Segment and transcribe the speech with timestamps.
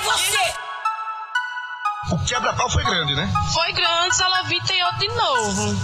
[0.00, 0.54] é você!
[2.12, 3.30] O quebra-pau foi grande, né?
[3.52, 5.76] Foi grande, Salavita e outro de novo.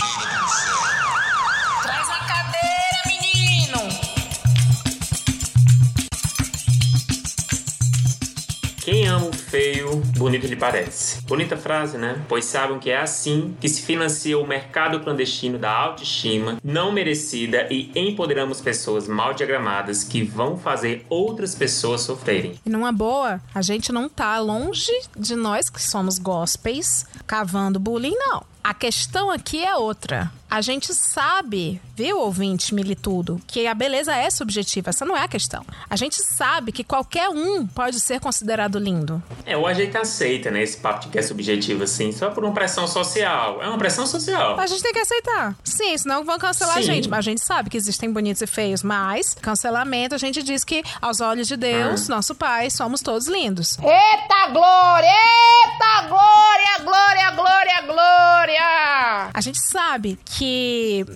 [8.86, 11.20] Quem ama o feio, bonito lhe parece.
[11.22, 12.22] Bonita frase, né?
[12.28, 17.66] Pois sabem que é assim que se financia o mercado clandestino da autoestima não merecida
[17.68, 22.60] e empoderamos pessoas mal diagramadas que vão fazer outras pessoas sofrerem.
[22.64, 28.14] E numa boa, a gente não tá longe de nós que somos gospels cavando bullying,
[28.14, 28.44] não.
[28.62, 30.30] A questão aqui é outra.
[30.48, 34.90] A gente sabe, viu, ouvinte, militudo, que a beleza é subjetiva.
[34.90, 35.64] Essa não é a questão.
[35.90, 39.22] A gente sabe que qualquer um pode ser considerado lindo.
[39.44, 42.44] É, ou a gente aceita, né, esse papo de que é subjetivo, assim, só por
[42.44, 43.60] uma pressão social.
[43.62, 44.58] É uma pressão social.
[44.58, 45.56] A gente tem que aceitar.
[45.64, 46.86] Sim, senão vão cancelar a Sim.
[46.86, 47.08] gente.
[47.08, 48.82] Mas a gente sabe que existem bonitos e feios.
[48.82, 53.76] Mas, cancelamento, a gente diz que, aos olhos de Deus, nosso Pai, somos todos lindos.
[53.78, 55.08] Eita glória!
[55.08, 56.56] Eita glória!
[56.84, 59.30] Glória, glória, glória!
[59.32, 60.35] A gente sabe que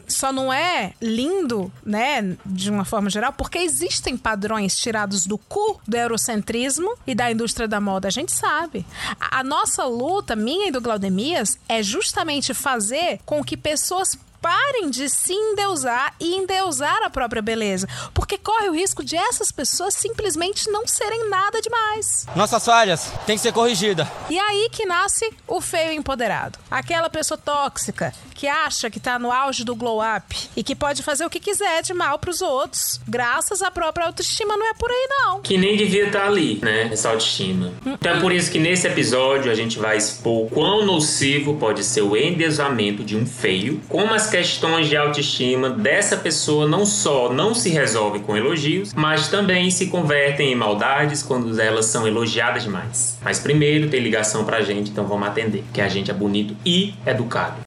[0.07, 5.81] só não é lindo, né, de uma forma geral, porque existem padrões tirados do cu
[5.87, 8.09] do eurocentrismo e da indústria da moda.
[8.09, 8.85] A gente sabe.
[9.21, 14.91] A, a nossa luta, minha e do Glaudemias, é justamente fazer com que pessoas parem
[14.91, 17.89] de se endeusar e endeusar a própria beleza.
[18.15, 22.27] Porque corre o risco de essas pessoas simplesmente não serem nada demais.
[22.35, 24.07] Nossas falhas têm que ser corrigidas.
[24.29, 26.59] E aí que nasce o feio empoderado.
[26.71, 31.03] Aquela pessoa tóxica que acha que tá no auge do glow up e que pode
[31.03, 34.91] fazer o que quiser de mal pros outros, graças à própria autoestima, não é por
[34.91, 35.43] aí não.
[35.43, 36.89] Que nem devia estar ali, né?
[36.91, 37.71] Essa autoestima.
[37.85, 42.01] Então é por isso que nesse episódio a gente vai expor quão nocivo pode ser
[42.01, 47.53] o endeusamento de um feio, como as questões de autoestima dessa pessoa não só não
[47.53, 53.19] se resolvem com elogios, mas também se convertem em maldades quando elas são elogiadas demais.
[53.23, 56.95] Mas primeiro tem ligação pra gente, então vamos atender, que a gente é bonito e
[57.05, 57.61] educado.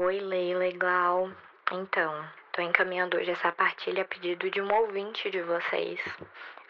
[0.00, 1.30] Oi, Leila e Glau.
[1.72, 6.00] Então, tô encaminhando hoje essa partilha a pedido de um ouvinte de vocês.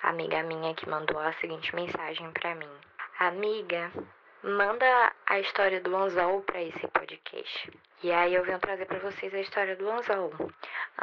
[0.02, 2.68] Amiga minha que mandou a seguinte mensagem pra mim.
[3.20, 3.90] Amiga,
[4.44, 7.68] manda a história do anzol pra esse podcast.
[8.00, 10.32] E aí eu venho trazer pra vocês a história do anzol.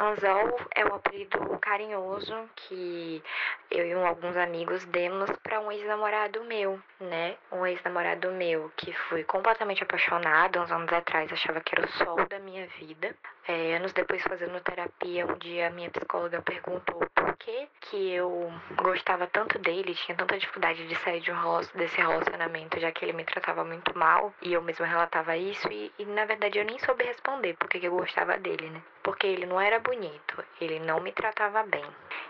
[0.00, 3.22] Anzol é o apelido carinhoso que
[3.70, 7.36] eu e um- alguns amigos demos pra um ex-namorado meu, né?
[7.52, 12.26] Um ex-namorado meu que fui completamente apaixonado uns anos atrás, achava que era o sol
[12.26, 13.14] da minha vida.
[13.46, 17.05] É, anos depois, fazendo terapia, um dia minha psicóloga perguntou
[17.36, 18.50] por que, eu
[18.82, 21.36] gostava tanto dele, tinha tanta dificuldade de sair de um
[21.74, 25.68] desse relacionamento, já que ele me tratava muito mal e eu mesma relatava isso.
[25.70, 28.82] E, e, na verdade eu nem soube responder por que que eu gostava dele, né?
[29.02, 31.84] Porque ele não era bonito, ele não me tratava bem.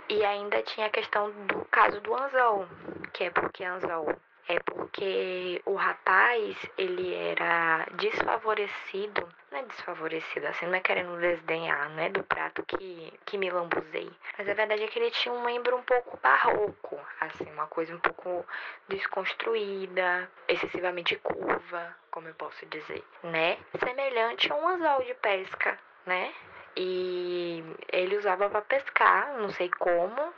[0.08, 2.66] E ainda tinha a questão do caso do anzol,
[3.12, 4.16] que é porque anzol
[4.48, 9.28] é porque o rapaz, ele era desfavorecido,
[9.66, 14.10] não desfavorecido, assim, não é querendo desdenhar, não é do prato que, que me lambuzei.
[14.38, 17.94] Mas a verdade é que ele tinha um membro um pouco barroco, assim, uma coisa
[17.94, 18.46] um pouco
[18.88, 23.58] desconstruída, excessivamente curva, como eu posso dizer, né?
[23.84, 26.32] Semelhante a um anzol de pesca, né?
[26.76, 30.32] E ele usava para pescar, não sei como,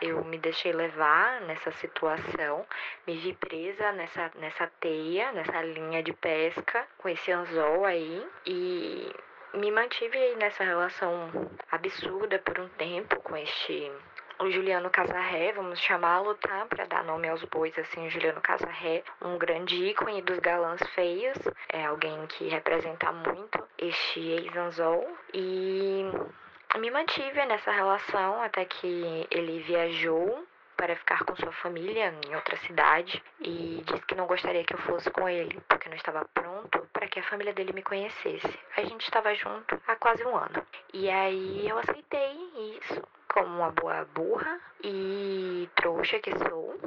[0.00, 2.66] eu me deixei levar nessa situação,
[3.06, 9.12] me vi presa nessa, nessa teia, nessa linha de pesca, com esse anzol aí, e
[9.54, 11.30] me mantive aí nessa relação
[11.70, 13.90] absurda por um tempo com este.
[14.38, 16.66] O Juliano Casarré, vamos chamá-lo, tá?
[16.66, 21.38] Pra dar nome aos bois, assim, Juliano Casarré, um grande ícone dos galãs feios,
[21.70, 26.04] é alguém que representa muito este ex-anzol, e
[26.78, 32.56] me mantive nessa relação até que ele viajou para ficar com sua família em outra
[32.58, 36.86] cidade e disse que não gostaria que eu fosse com ele, porque não estava pronto
[36.92, 38.58] para que a família dele me conhecesse.
[38.76, 40.66] A gente estava junto há quase um ano.
[40.92, 42.32] E aí eu aceitei
[42.76, 43.02] isso
[43.32, 46.78] como uma boa burra e trouxa que sou.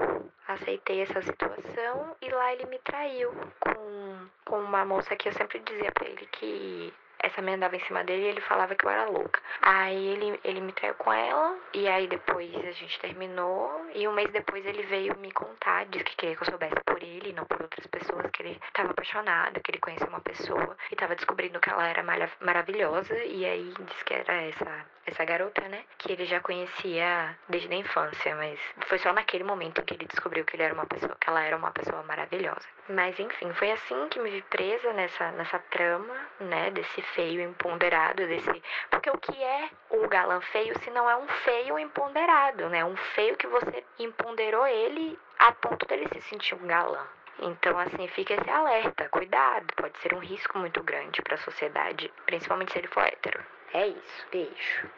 [0.48, 5.60] Aceitei essa situação e lá ele me traiu com, com uma moça que eu sempre
[5.60, 8.90] dizia para ele que essa menina dava em cima dele e ele falava que eu
[8.90, 9.42] era louca.
[9.62, 14.14] Aí ele, ele me traiu com ela, e aí depois a gente terminou, e um
[14.14, 17.46] mês depois ele veio me contar, disse que queria que eu soubesse por ele, não
[17.46, 21.60] por outras pessoas, que ele tava apaixonado, que ele conheceu uma pessoa e tava descobrindo
[21.60, 22.04] que ela era
[22.40, 23.18] maravilhosa.
[23.24, 25.84] E aí disse que era essa, essa garota, né?
[25.98, 30.46] Que ele já conhecia desde a infância, mas foi só naquele momento que ele descobriu
[30.46, 32.68] que ele era uma pessoa, que ela era uma pessoa maravilhosa.
[32.90, 36.72] Mas enfim, foi assim que me vi presa nessa, nessa trama, né?
[36.72, 38.64] Desse feio empoderado, desse.
[38.90, 42.84] Porque o que é o galã feio se não é um feio empoderado, né?
[42.84, 47.06] Um feio que você empoderou ele a ponto dele se sentir um galã.
[47.42, 52.12] Então, assim, fica esse alerta, cuidado, pode ser um risco muito grande para a sociedade,
[52.26, 53.42] principalmente se ele for hétero.
[53.72, 54.90] É isso, beijo.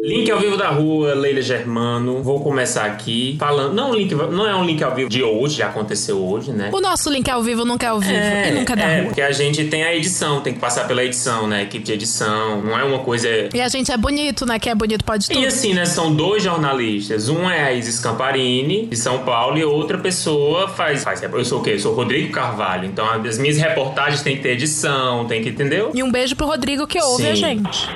[0.00, 2.22] Link ao vivo da rua, Leila Germano.
[2.22, 3.74] Vou começar aqui falando.
[3.74, 6.70] Não, link, não é um link ao vivo de hoje, já aconteceu hoje, né?
[6.72, 9.06] O nosso link ao vivo nunca é ao vivo e nunca é da é, rua.
[9.06, 11.64] porque a gente tem a edição, tem que passar pela edição, né?
[11.64, 12.62] Equipe de edição.
[12.62, 13.28] Não é uma coisa.
[13.52, 14.60] E a gente é bonito, né?
[14.60, 15.36] Quem é bonito pode tudo.
[15.36, 15.84] E assim, né?
[15.84, 17.28] São dois jornalistas.
[17.28, 21.02] Um é a Isis Camparini, de São Paulo, e outra pessoa faz.
[21.02, 21.70] faz eu sou o quê?
[21.70, 22.86] Eu sou o Rodrigo Carvalho.
[22.86, 25.48] Então as minhas reportagens têm que ter edição, tem que.
[25.48, 25.90] Entendeu?
[25.92, 27.30] E um beijo pro Rodrigo que ouve Sim.
[27.30, 27.88] a gente.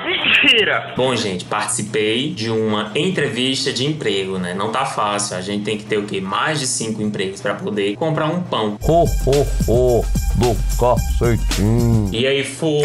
[0.97, 1.45] Bom, gente,
[1.93, 4.53] participei de uma entrevista de emprego, né?
[4.53, 5.37] Não tá fácil.
[5.37, 6.19] A gente tem que ter o quê?
[6.19, 8.77] Mais de cinco empregos pra poder comprar um pão.
[8.81, 10.05] Ho, ho, ho,
[10.35, 12.09] do cacetinho.
[12.11, 12.81] E aí fui.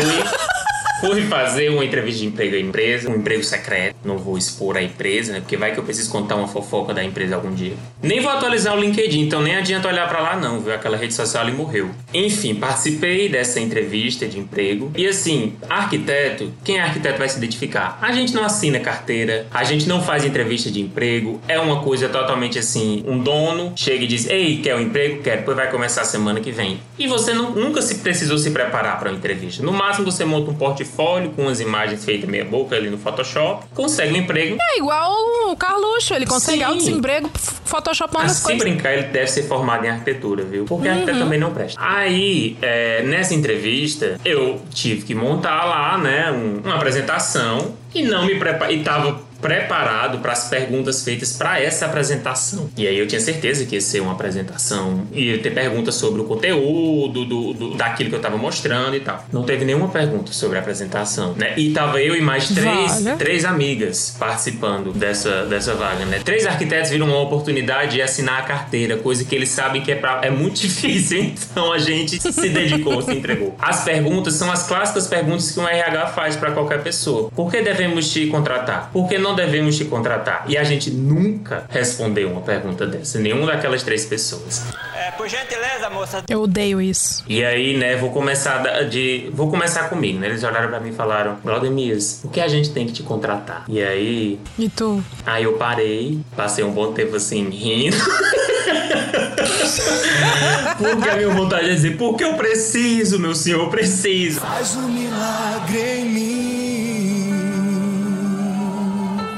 [1.00, 3.94] Fui fazer uma entrevista de emprego à empresa, um emprego secreto.
[4.04, 5.40] Não vou expor a empresa, né?
[5.40, 7.74] Porque vai que eu preciso contar uma fofoca da empresa algum dia.
[8.02, 10.74] Nem vou atualizar o LinkedIn, então nem adianta olhar pra lá, não, viu?
[10.74, 11.90] Aquela rede social ali morreu.
[12.12, 14.90] Enfim, participei dessa entrevista de emprego.
[14.96, 17.96] E assim, arquiteto, quem é arquiteto vai se identificar.
[18.02, 21.40] A gente não assina carteira, a gente não faz entrevista de emprego.
[21.46, 25.22] É uma coisa totalmente assim: um dono chega e diz, ei, quer um emprego?
[25.22, 26.80] Quer, depois vai começar a semana que vem.
[26.98, 29.62] E você não- nunca se precisou se preparar para uma entrevista.
[29.62, 33.66] No máximo, você monta um portfólio com umas imagens feitas meia boca ali no Photoshop,
[33.74, 34.56] consegue um emprego.
[34.60, 35.12] É igual
[35.50, 36.64] o Carluxo, ele consegue Sim.
[36.64, 37.30] alto desemprego
[37.64, 38.62] photoshopando as se coisas.
[38.62, 40.64] brincar, ele deve ser formado em arquitetura, viu?
[40.64, 40.94] Porque Uhum.
[40.94, 41.78] arquiteto também não presta.
[41.82, 48.24] Aí, é, nessa entrevista, eu tive que montar lá, né, um- uma apresentação e não
[48.26, 48.78] me preparei.
[48.78, 52.68] E tava preparado para as perguntas feitas para essa apresentação.
[52.76, 56.24] E aí eu tinha certeza que ia ser uma apresentação, ia ter perguntas sobre o
[56.24, 59.24] conteúdo, do, do- daquilo que eu tava mostrando e tal.
[59.32, 61.54] Não teve nenhuma pergunta sobre a apresentação, né?
[61.56, 66.20] E tava eu e mais três, três amigas participando dessa, dessa vaga, né?
[66.24, 69.94] Três arquitetos viram uma oportunidade de assinar a carteira, coisa que eles sabem que é,
[69.94, 73.54] pra, é muito difícil, então a gente se dedicou, se entregou.
[73.58, 77.30] As perguntas são as clássicas perguntas que um RH faz para qualquer pessoa.
[77.34, 78.90] Por que devemos te contratar?
[78.92, 80.44] Por que não devemos te contratar?
[80.48, 84.64] E a gente nunca respondeu uma pergunta dessa, nenhuma daquelas três pessoas.
[84.94, 86.24] É, por gentileza, moça.
[86.28, 87.24] Eu odeio isso.
[87.28, 89.30] E aí, né, vou começar de.
[89.32, 90.28] Vou começar comigo, né?
[90.28, 93.64] Eles olharam pra mim e falaram, Claudemias, o que a gente tem que te contratar?
[93.68, 94.38] E aí.
[94.58, 95.02] E tu?
[95.24, 97.96] Aí eu parei, passei um bom tempo assim, rindo.
[100.78, 104.40] Porque a minha vontade é dizer, porque eu preciso, meu senhor, eu preciso.
[104.40, 106.47] Faz um milagre em mim.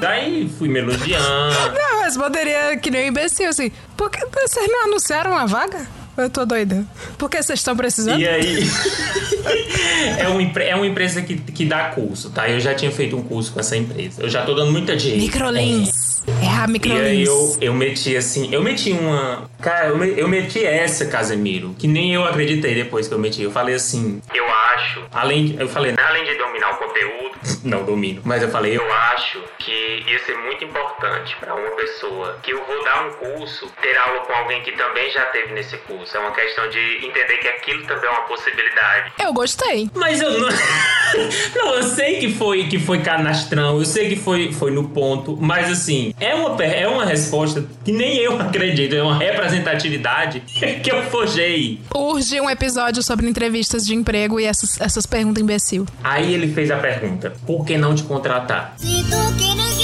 [0.01, 1.25] Daí fui me elogiando.
[1.75, 3.71] Não, mas poderia que nem um imbecil, assim.
[3.97, 5.87] Por que vocês não anunciaram uma vaga?
[6.17, 6.85] Eu tô doida.
[7.17, 8.21] Por que vocês estão precisando?
[8.21, 8.59] E aí.
[10.19, 12.49] é, uma, é uma empresa que, que dá curso, tá?
[12.49, 14.23] Eu já tinha feito um curso com essa empresa.
[14.23, 15.17] Eu já tô dando muita dica.
[15.17, 16.00] Microlins.
[16.43, 17.29] É, a E aí Microlins.
[17.29, 19.49] eu, eu meti assim, eu meti uma.
[19.61, 23.43] Cara, eu, me- eu meti essa, Casemiro, que nem eu acreditei depois que eu meti.
[23.43, 25.03] Eu falei assim, eu acho.
[25.13, 27.31] Além de, eu falei, né, além de dominar o conteúdo,
[27.65, 32.39] não domino, mas eu falei, eu acho que ia ser muito importante pra uma pessoa
[32.43, 35.77] que eu vou dar um curso, ter aula com alguém que também já teve nesse
[35.79, 36.17] curso.
[36.17, 39.13] É uma questão de entender que aquilo também é uma possibilidade.
[39.23, 39.91] Eu gostei.
[39.95, 40.49] Mas eu não.
[41.57, 45.37] não, eu sei que foi que foi canastrão, eu sei que foi, foi no ponto,
[45.41, 50.41] mas assim, é uma, é uma resposta que nem eu acredito, é uma representatividade
[50.83, 51.81] que eu forjei.
[51.95, 55.87] Urge um episódio sobre entrevistas de emprego e essas, essas perguntas imbecil.
[56.05, 58.75] Aí ele fez a pergunta: por que não te contratar?
[58.77, 59.80] Se tu que ninguém me ama.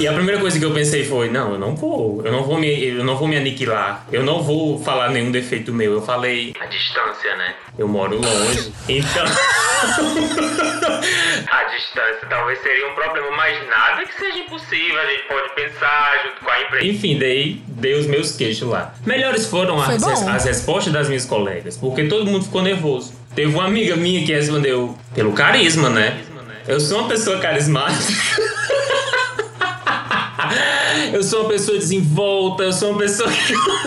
[0.00, 2.56] E a primeira coisa que eu pensei foi: não, eu não vou, eu não vou
[2.56, 5.92] me, eu não vou me aniquilar, eu não vou falar nenhum defeito meu.
[5.92, 7.54] Eu falei a distância, né?
[7.78, 9.26] Eu moro longe, então
[11.50, 14.98] a distância talvez seria um problema, mas nada que seja impossível.
[14.98, 16.86] A gente pode pensar junto com a empresa.
[16.86, 18.94] Enfim, dei, dei os meus queixos lá.
[19.04, 23.12] Melhores foram as, as respostas das minhas colegas, porque todo mundo ficou nervoso.
[23.34, 26.22] Teve uma amiga minha que respondeu pelo carisma, né?
[26.66, 28.50] Eu sou uma pessoa carismática.
[31.12, 33.28] Eu sou uma pessoa desenvolta, eu sou uma pessoa.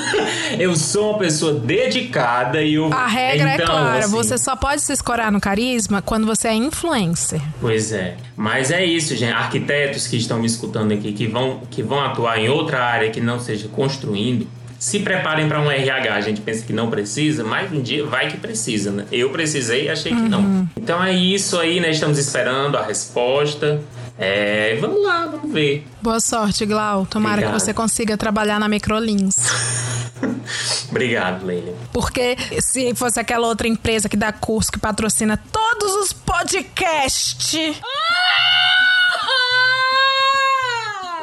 [0.60, 2.92] eu sou uma pessoa dedicada e eu.
[2.94, 6.50] A regra é então, clara, assim, você só pode se escorar no carisma quando você
[6.50, 7.42] é influencer.
[7.60, 8.16] Pois é.
[8.36, 9.34] Mas é isso, gente.
[9.34, 13.22] Arquitetos que estão me escutando aqui, que vão, que vão atuar em outra área que
[13.22, 14.48] não seja construindo,
[14.84, 16.14] se preparem para um RH.
[16.14, 19.06] A gente pensa que não precisa, mas um dia vai que precisa, né?
[19.12, 20.68] Eu precisei e achei que não.
[20.76, 21.90] Então é isso aí, né?
[21.90, 23.82] Estamos esperando a resposta.
[24.18, 25.86] É, vamos lá, vamos ver.
[26.02, 27.06] Boa sorte, Glau.
[27.06, 27.54] Tomara Obrigado.
[27.56, 29.36] que você consiga trabalhar na Microlins.
[30.90, 31.74] Obrigado, Leila.
[31.92, 37.82] Porque se fosse aquela outra empresa que dá curso, que patrocina todos os podcasts.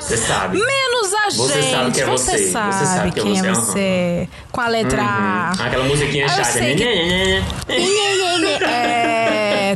[0.01, 0.59] Você sabe.
[0.59, 1.71] Menos a Você gente.
[1.71, 2.31] sabe que é você.
[2.39, 4.29] Você sabe, sabe que é quem você, é você.
[4.51, 5.53] Com a letra A.
[5.57, 5.67] Uhum.
[5.67, 6.59] Aquela musiquinha chata.
[6.59, 7.43] que- É,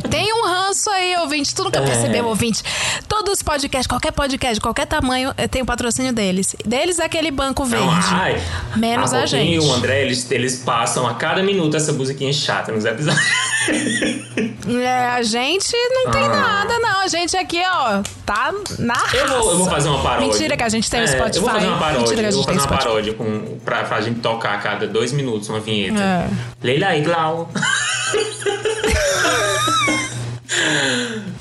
[0.01, 1.53] tem um ranço aí, ouvinte.
[1.53, 1.85] Tu nunca É.
[1.85, 2.63] percebeu, ouvinte?
[3.07, 6.55] Todos os podcasts, qualquer podcast, qualquer tamanho, eh, tem o patrocínio deles.
[6.65, 7.85] Deles é aquele banco verde.
[7.85, 8.41] Não, ai,
[8.75, 9.53] Menos a, Roquinho gente.
[9.55, 13.23] e o André, eles, eles passam a cada minuto essa musiquinha chata nos episódios.
[14.67, 16.27] É, a gente não tem Ah.
[16.29, 17.01] nada, não.
[17.01, 19.17] A gente aqui, ó, tá na raça.
[19.17, 20.27] Eu vou, eu vou fazer uma paródia.
[20.27, 21.35] Mentira que a gente tem o É, Spotify.
[21.37, 21.99] Eu vou fazer uma paródia.
[22.01, 22.87] Mentira que a eu vou gente fazer uma Spotify.
[22.87, 25.99] paródia com, pra, pra gente tocar a cada dois minutos uma vinheta.
[25.99, 26.27] É.
[26.61, 27.49] Leila e Glau.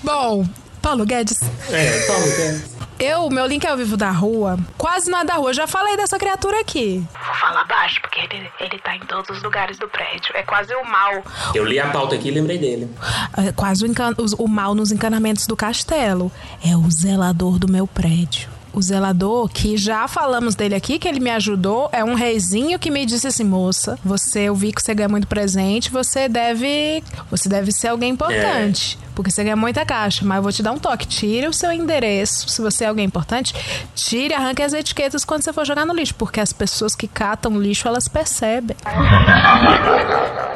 [0.02, 0.46] Bom,
[0.82, 1.38] Paulo Guedes.
[1.70, 2.74] É, Paulo Guedes.
[2.96, 5.50] Eu, meu link é ao vivo da rua, quase não é da rua.
[5.50, 7.04] Eu já falei dessa criatura aqui.
[7.26, 10.30] Vou falar baixo, porque ele, ele tá em todos os lugares do prédio.
[10.34, 11.22] É quase o mal.
[11.54, 12.88] Eu li a pauta aqui e lembrei dele.
[13.36, 16.30] É quase o, encan- o mal nos encanamentos do castelo.
[16.64, 18.48] É o zelador do meu prédio.
[18.74, 22.90] O zelador, que já falamos dele aqui, que ele me ajudou, é um reizinho que
[22.90, 27.48] me disse assim, moça, você, eu vi que você ganha muito presente, você deve, você
[27.48, 28.98] deve ser alguém importante.
[29.14, 31.06] Porque você ganha muita caixa, mas eu vou te dar um toque.
[31.06, 33.54] Tire o seu endereço, se você é alguém importante.
[33.94, 36.16] Tire, arranque as etiquetas quando você for jogar no lixo.
[36.16, 38.76] Porque as pessoas que catam lixo, elas percebem.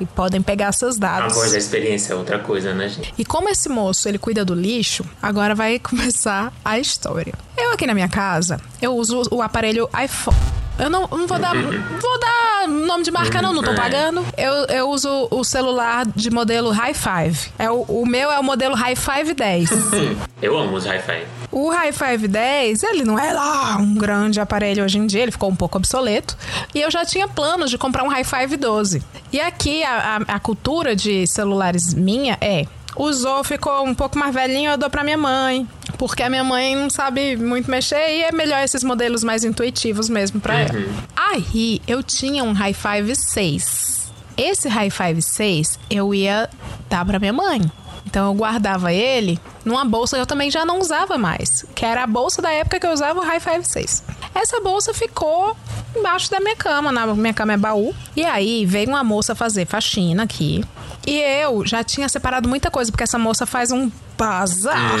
[0.00, 1.34] E podem pegar seus A dados.
[1.34, 3.12] voz da experiência é outra coisa, né, gente?
[3.18, 7.34] E como esse moço, ele cuida do lixo, agora vai começar a história.
[7.56, 10.36] Eu aqui na minha casa, eu uso o aparelho iPhone.
[10.78, 11.54] Eu não, não vou dar.
[11.54, 13.74] Vou dar nome de marca, não, não tô É.
[13.74, 14.24] pagando.
[14.38, 17.50] Eu, eu uso o celular de modelo High Five.
[17.58, 19.68] É o, o meu é o modelo High Five 10.
[20.40, 21.26] Eu amo os hi-fi.
[21.52, 25.32] O High Five 10, ele não é lá um grande aparelho hoje em dia, ele
[25.32, 26.36] ficou um pouco obsoleto.
[26.74, 29.02] E eu já tinha planos de comprar um High Five 12.
[29.32, 32.66] E aqui a, a- a cultura de celulares minha é.
[32.96, 35.66] Usou, ficou um pouco mais velhinho, eu dou pra minha mãe.
[35.96, 40.08] Porque a minha mãe não sabe muito mexer e é melhor esses modelos mais intuitivos
[40.08, 40.70] mesmo pra ela.
[41.16, 44.10] Aí eu tinha um High Five 6.
[44.36, 46.48] Esse High Five 6 eu ia
[46.88, 47.60] dar pra minha mãe.
[48.06, 52.04] Então eu guardava ele numa bolsa que eu também já não usava mais, que era
[52.04, 54.04] a bolsa da época que eu usava o High Five 6.
[54.34, 55.56] Essa bolsa ficou
[55.94, 57.94] embaixo da minha cama, na minha cama é baú.
[58.16, 60.64] E aí veio uma moça fazer faxina aqui.
[61.06, 64.96] E eu já tinha separado muita coisa, porque essa moça faz um bazar,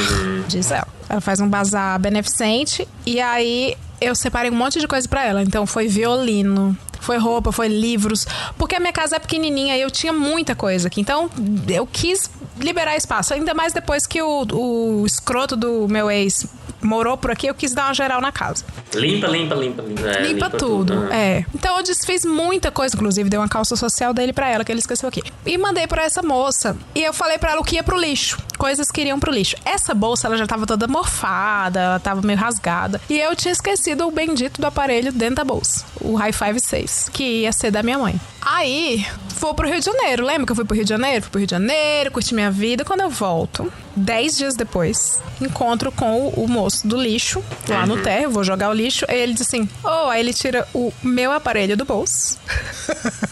[0.48, 0.88] diz ela.
[1.08, 2.86] Ela faz um bazar beneficente.
[3.04, 5.42] E aí eu separei um monte de coisa pra ela.
[5.42, 8.26] Então foi violino, foi roupa, foi livros.
[8.56, 11.00] Porque a minha casa é pequenininha e eu tinha muita coisa aqui.
[11.00, 11.30] Então
[11.68, 13.34] eu quis liberar espaço.
[13.34, 16.46] Ainda mais depois que o, o escroto do meu ex
[16.82, 18.64] morou por aqui, eu quis dar uma geral na casa.
[18.94, 20.00] Limpa, limpa, limpa, limpa.
[20.08, 21.08] É, Limpa, tudo.
[21.10, 21.16] Ah.
[21.16, 21.44] É.
[21.54, 24.80] Então eu desfiz muita coisa, inclusive dei uma calça social dele pra ela, que ele
[24.80, 25.22] esqueceu aqui.
[25.46, 26.76] E mandei pra essa moça.
[26.94, 28.38] E eu falei pra ela o que ia pro lixo.
[28.58, 29.56] Coisas que iriam pro lixo.
[29.64, 33.00] Essa bolsa, ela já tava toda morfada, ela tava meio rasgada.
[33.08, 35.84] E eu tinha esquecido o bendito do aparelho dentro da bolsa.
[36.00, 38.20] O High Five 6, que ia ser da minha mãe.
[38.42, 39.06] Aí,
[39.38, 40.24] vou pro Rio de Janeiro.
[40.24, 41.22] Lembra que eu fui pro Rio de Janeiro?
[41.22, 42.84] Fui pro Rio de Janeiro, curti minha vida.
[42.84, 48.02] Quando eu volto, dez dias depois, encontro com o, o moço do lixo, lá no
[48.02, 49.04] térreo, vou jogar o lixo.
[49.08, 52.38] Aí ele diz assim: Oh, aí ele tira o meu aparelho do bolso.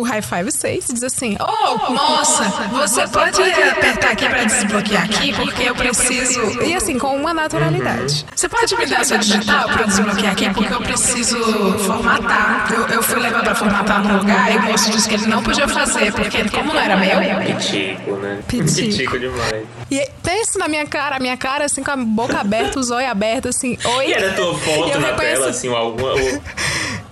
[0.00, 5.04] O High Five 6 e diz assim: Oh, moça, você pode apertar aqui pra desbloquear
[5.04, 6.62] aqui, porque eu preciso.
[6.62, 8.24] E assim, com uma naturalidade.
[8.34, 11.36] Você pode me dar sua digital pra eu desbloquear aqui, porque eu preciso
[11.80, 12.68] formatar.
[12.72, 15.42] Eu, eu fui levar pra formatar num lugar e o moço disse que ele não
[15.42, 17.18] podia fazer, porque como não era meu.
[17.56, 18.38] Pitico, né?
[18.48, 18.74] Pitico.
[18.88, 19.64] Pitico demais.
[19.90, 23.10] E pensa na minha cara, a minha cara assim com a boca aberta, os olhos
[23.10, 24.06] abertos, assim, oi.
[24.08, 26.14] E era tua foto na reconheço- tela, assim, alguma.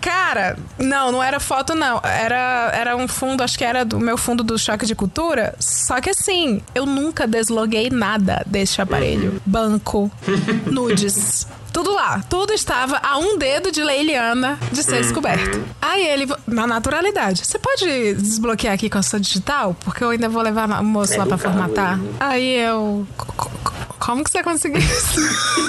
[0.00, 2.00] Cara, não, não era foto, não.
[2.04, 5.54] Era, era um fundo, acho que era do meu fundo do choque de cultura.
[5.58, 9.40] Só que assim, eu nunca desloguei nada deste aparelho.
[9.44, 10.10] Banco,
[10.66, 11.46] nudes.
[11.72, 12.22] Tudo lá.
[12.28, 15.62] Tudo estava a um dedo de Leiliana de ser descoberto.
[15.82, 19.76] Aí ele, na naturalidade, você pode desbloquear aqui com a sua digital?
[19.84, 21.98] Porque eu ainda vou levar o moço É lá pra educado formatar.
[21.98, 22.08] né?
[22.18, 23.06] Aí eu.
[23.16, 23.50] "Co- co-
[23.98, 25.20] Como que você conseguiu isso?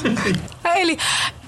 [0.64, 0.98] Aí ele.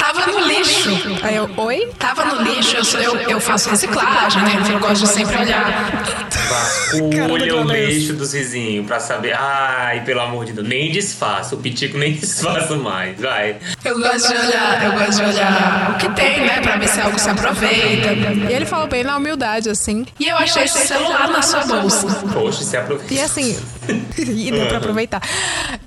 [0.02, 0.90] Tava no lixo.
[1.22, 1.88] Aí eu, oi?
[2.00, 4.64] Tava no lixo, eu, eu, eu faço reciclagem, né?
[4.74, 6.04] Eu gosto de sempre olhar.
[6.50, 9.34] Vasculha o lixo dos vizinhos pra saber.
[9.38, 11.54] Ai, pelo amor de Deus, nem disfarça.
[11.54, 13.20] O pitico nem disfarça mais.
[13.22, 13.58] Vai.
[13.86, 16.62] Eu gosto de olhar, eu gosto de olhar o que tem, né?
[16.62, 18.12] Pra ver se algo se aproveita.
[18.50, 20.06] E ele falou bem na humildade, assim.
[20.20, 22.08] E eu achei esse celular na sua bolsa.
[22.34, 23.14] Poxa, se aproveita.
[23.14, 23.56] E assim,
[24.18, 25.22] e deu pra aproveitar.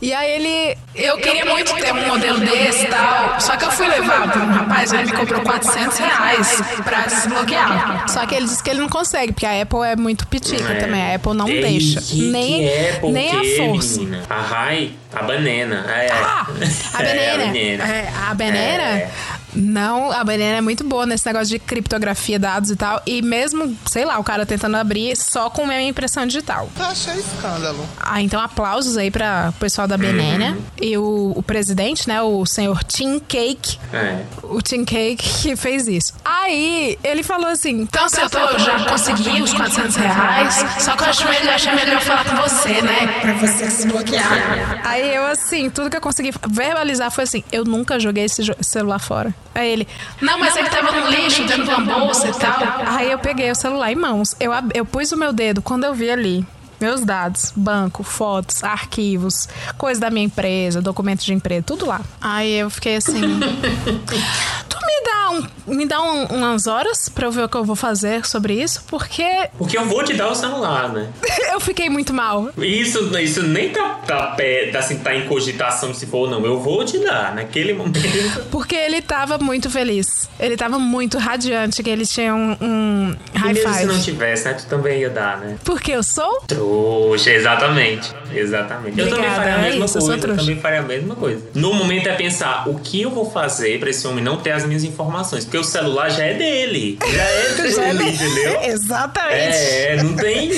[0.01, 3.41] E aí ele, eu queria muito ter um modelo desse e tal.
[3.41, 8.05] Só que eu fui levar pra um rapaz, ele me cobrou 400 reais pra desbloquear.
[8.09, 10.77] Só que ele disse que ele não consegue, porque a Apple é muito pitica É.
[10.77, 11.03] também.
[11.13, 12.01] A Apple não Ei, deixa.
[12.01, 13.99] que nem que é, por nem quê, a força.
[14.01, 14.23] menina?
[14.29, 15.85] A Rai, a banana.
[15.89, 16.09] É.
[16.13, 16.47] Ah,
[16.95, 17.45] a É, banana.
[17.45, 17.95] a banana.
[17.95, 19.11] É, a banana.
[19.55, 23.01] Não, a banana é muito boa nesse negócio de criptografia, dados e tal.
[23.07, 26.69] E mesmo, sei lá, o cara tentando abrir só com a impressão digital.
[26.79, 27.87] Eu achei escândalo.
[28.01, 30.57] Ah, então aplausos aí para o pessoal da Banana.
[30.81, 34.23] E o, o presidente, né, o senhor Tim Cake, É.
[34.43, 36.15] o Tim Cake que fez isso.
[36.25, 41.03] Aí ele falou assim: então se eu tô, já consegui os 400 reais, só que
[41.05, 43.07] eu acho melhor, achei melhor falar com você, né?
[43.21, 44.81] Pra você se bloquear.
[44.85, 48.99] Aí eu, assim, tudo que eu consegui verbalizar foi assim: eu nunca joguei esse celular
[48.99, 49.35] fora.
[49.55, 49.89] Aí ele:
[50.21, 52.59] não, mas ele tava no lixo, dentro de uma bolsa e tal.
[52.87, 55.95] Aí eu peguei o celular em mãos, eu, eu pus o meu dedo quando eu
[55.95, 56.47] vi ali.
[56.81, 59.49] Meus dados, banco, fotos, arquivos,
[59.79, 62.01] coisa da minha empresa, documentos de empresa, tudo lá.
[62.21, 63.21] Aí eu fiquei assim.
[64.69, 67.65] tu me dá, um, me dá um- umas horas pra eu ver o que eu
[67.65, 69.25] vou fazer sobre isso, porque
[69.59, 71.09] Porque eu vou te dar o celular, né?
[71.53, 72.51] eu fiquei muito mal.
[72.59, 76.45] Isso, isso nem tá, tá, pé, tá, assim, tá em cogitação se for ou não.
[76.45, 78.45] Eu vou te dar naquele momento.
[78.51, 80.29] Porque ele tava muito feliz.
[80.39, 84.05] Ele tava muito radiante, que ele tinha um, um high mesmo se não five.
[84.05, 84.55] tivesse, né?
[84.55, 85.57] Tu também ia dar, né?
[85.65, 86.41] Porque eu sou?
[86.47, 88.13] Trouxa, exatamente.
[88.33, 88.99] Exatamente.
[88.99, 90.15] eu também Obrigada, faria a é mesma isso, eu sou coisa.
[90.15, 90.41] Eu trouxa.
[90.41, 91.43] também faria a mesma coisa.
[91.55, 94.65] No momento é pensar o que eu vou fazer pra esse homem não ter as
[94.67, 95.45] minhas informações.
[95.55, 96.99] Porque o celular já é dele.
[97.01, 97.53] Já é
[97.95, 98.63] dele, entendeu?
[98.63, 99.57] Exatamente.
[99.57, 100.51] É, não tem.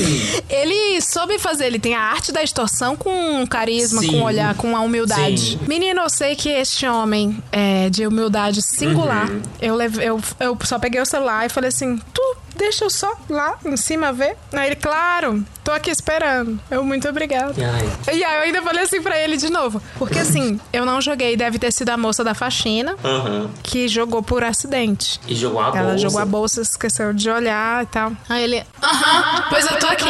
[0.49, 4.13] Ele soube fazer, ele tem a arte da extorsão com carisma, Sim.
[4.13, 5.39] com olhar, com a humildade.
[5.53, 5.59] Sim.
[5.69, 9.29] Menino, eu sei que este homem é de humildade singular.
[9.31, 9.43] Uhum.
[9.61, 13.13] Eu, leve- eu, eu só peguei o celular e falei assim: tu deixa eu só
[13.29, 14.37] lá em cima ver.
[14.53, 16.59] Aí ele, claro, tô aqui esperando.
[16.71, 17.55] Eu, muito obrigada.
[17.59, 18.15] Ai.
[18.15, 19.81] E aí eu ainda falei assim pra ele de novo.
[19.99, 23.51] Porque assim, eu não joguei, deve ter sido a moça da faxina Aham.
[23.63, 25.21] que jogou por acidente.
[25.27, 25.99] E jogou a Ela bolsa.
[25.99, 28.13] jogou a bolsa, esqueceu de olhar e tal.
[28.29, 30.07] Aí ele, aham, pois eu tô aqui.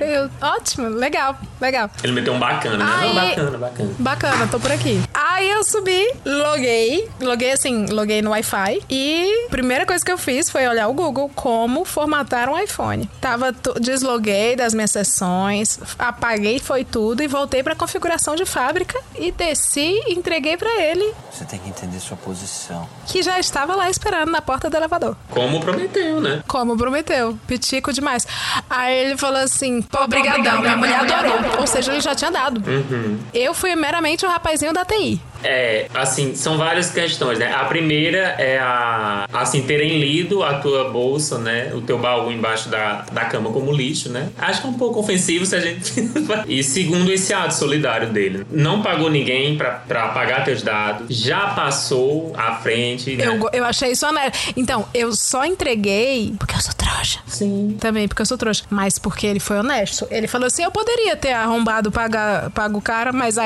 [0.00, 1.90] Eu, ótimo, legal, legal.
[2.02, 2.92] Ele meteu um bacana, né?
[2.98, 3.90] Aí- Não, bacana, bacana.
[3.98, 5.00] Bacana, tô por aqui.
[5.14, 10.18] Aí eu subi, loguei, loguei assim, loguei no Wi-Fi e a primeira coisa que eu
[10.18, 13.08] fiz foi olhar o Google como formatar um iPhone.
[13.20, 19.30] Tava desloguei das minhas sessões, apaguei foi tudo e voltei pra configuração de fábrica e
[19.30, 22.88] desci e entreguei pra ele, Você tem que entender sua posição.
[23.06, 25.14] que já estava lá esperando na porta do elevador.
[25.30, 26.42] Como prometeu, né?
[26.48, 27.38] Como prometeu.
[27.46, 28.26] Pitico demais.
[28.68, 31.60] Aí ele falou assim: pô, brigadão, minha mulher adorou.
[31.60, 32.62] Ou seja, ele já tinha dado.
[32.68, 33.18] Uhum.
[33.34, 35.20] Eu fui meramente o rapazinho da TI.
[35.42, 37.52] É, assim, são várias questões, né?
[37.52, 41.72] A primeira é a, assim, terem lido a tua bolsa, né?
[41.74, 44.28] O teu baú embaixo da, da cama como lixo, né?
[44.38, 45.92] Acho que é um pouco ofensivo se a gente...
[46.46, 48.46] e segundo, esse ato solidário dele.
[48.50, 51.06] Não pagou ninguém pra, pra pagar teus dados.
[51.16, 53.26] Já passou à frente, né?
[53.26, 54.52] Eu, eu achei isso honesto.
[54.56, 57.20] Então, eu só entreguei porque eu sou trouxa.
[57.26, 57.76] Sim.
[57.80, 58.64] Também porque eu sou trouxa.
[58.70, 60.06] Mas porque ele foi honesto.
[60.10, 63.44] Ele falou assim: eu poderia ter arrombado, pagar, pago o cara, mas a,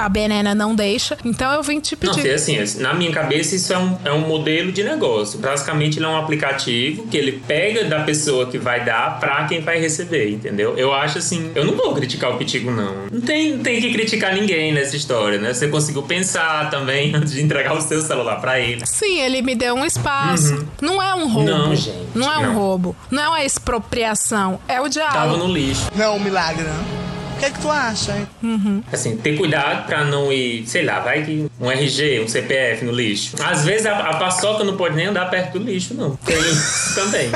[0.00, 1.16] a Benena não deixa.
[1.24, 2.30] Então eu vim te Não, pedir.
[2.32, 5.38] assim, assim, na minha cabeça isso é um, é um modelo de negócio.
[5.38, 9.60] Basicamente ele é um aplicativo que ele pega da pessoa que vai dar pra quem
[9.60, 10.76] vai receber, entendeu?
[10.76, 13.06] Eu acho assim, eu não vou criticar o Pitico, não.
[13.10, 15.52] Não tem, não tem que criticar ninguém nessa história, né?
[15.52, 18.82] Você conseguiu pensar também antes de entregar o seu celular pra ele.
[18.86, 20.66] Sim, ele me deu um espaço.
[20.80, 21.50] Não é um roubo.
[21.50, 21.58] Uhum.
[21.68, 22.54] Não, gente, Não é um não.
[22.54, 22.96] roubo.
[23.10, 24.58] Não é uma expropriação.
[24.68, 25.14] É o diálogo.
[25.18, 25.88] Tava no lixo.
[25.94, 27.09] Não é um milagre, não.
[27.40, 28.28] O que é que tu acha, hein?
[28.42, 28.82] Uhum.
[28.92, 32.92] Assim, ter cuidado pra não ir, sei lá, vai que um RG, um CPF no
[32.92, 33.34] lixo.
[33.42, 36.16] Às vezes a, a paçoca não pode nem andar perto do lixo, não.
[36.16, 37.30] Tem isso também.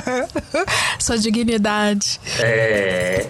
[0.99, 2.21] Sua dignidade.
[2.39, 3.27] É.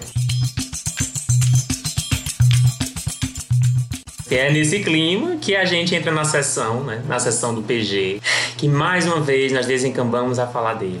[4.29, 7.01] E é nesse clima que a gente entra na sessão, né?
[7.07, 8.19] Na sessão do PG,
[8.57, 10.99] que mais uma vez nós desencambamos a falar dele,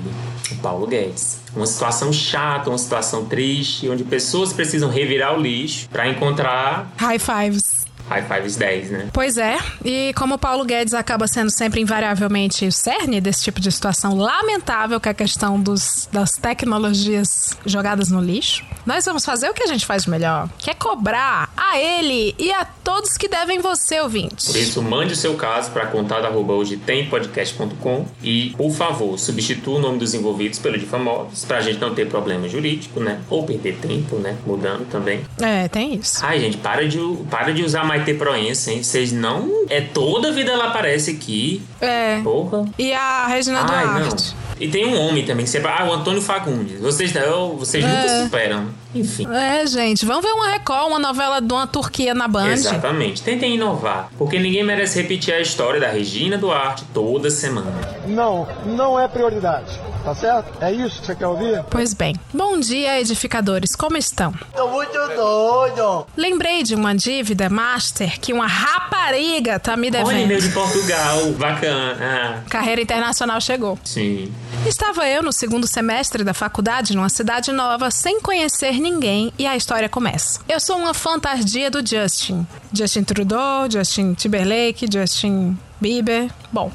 [0.53, 1.39] o Paulo Guedes.
[1.55, 7.19] Uma situação chata, uma situação triste, onde pessoas precisam revirar o lixo para encontrar High
[7.19, 7.64] fives.
[8.09, 9.09] High Fives 10, né?
[9.13, 13.59] Pois é, e como o Paulo Guedes acaba sendo sempre invariavelmente o cerne desse tipo
[13.59, 19.25] de situação lamentável, que é a questão dos, das tecnologias jogadas no lixo, nós vamos
[19.25, 23.17] fazer o que a gente faz melhor, que é cobrar a ele e a todos
[23.17, 24.47] que devem você, ouvintes.
[24.47, 30.13] Por isso, mande o seu caso para contato@hoje-tem-podcast.com e, por favor, substitua o nome dos
[30.13, 33.21] envolvidos pelo de famosos, pra gente não ter problema jurídico, né?
[33.29, 34.37] Ou perder tempo, né?
[34.45, 35.21] Mudando também.
[35.41, 36.23] É, tem isso.
[36.23, 38.83] Ai, gente, para de, para de usar Maite Proença, hein?
[38.83, 39.65] Vocês não...
[39.69, 41.61] É toda vida ela aparece aqui.
[41.81, 42.19] É.
[42.23, 42.65] Porra.
[42.77, 44.33] E a Regina Ai, Duarte.
[44.35, 44.45] não.
[44.59, 45.69] E tem um homem também, que sempre...
[45.69, 46.79] Ah, o Antônio Fagundes.
[46.79, 47.87] Vocês, não, vocês É.
[47.87, 48.67] nunca superam.
[48.95, 49.27] Enfim.
[49.31, 52.51] É, gente, vamos ver uma Record, uma novela de uma Turquia na Band.
[52.53, 53.21] Exatamente.
[53.21, 54.09] Tentem inovar.
[54.17, 57.71] Porque ninguém merece repetir a história da Regina Duarte toda semana.
[58.07, 59.79] Não, não é prioridade.
[60.05, 60.61] Tá certo?
[60.61, 61.63] É isso que você quer ouvir?
[61.67, 62.15] Pois bem.
[62.31, 64.31] Bom dia, edificadores, como estão?
[64.55, 66.05] Tô muito doido.
[66.15, 70.09] Lembrei de uma dívida master que uma rapariga tá me devendo.
[70.09, 71.31] Olha, e-mail de Portugal.
[71.39, 71.97] Bacana.
[71.99, 73.77] Ah, Carreira internacional chegou.
[73.83, 74.31] sim.
[74.67, 79.57] Estava eu no segundo semestre da faculdade numa cidade nova, sem conhecer ninguém, e a
[79.57, 80.39] história começa.
[80.47, 82.45] Eu sou uma fã tardia do Justin.
[82.71, 86.31] Justin Trudeau, Justin Timberlake, Justin Bieber.
[86.51, 86.71] Bom,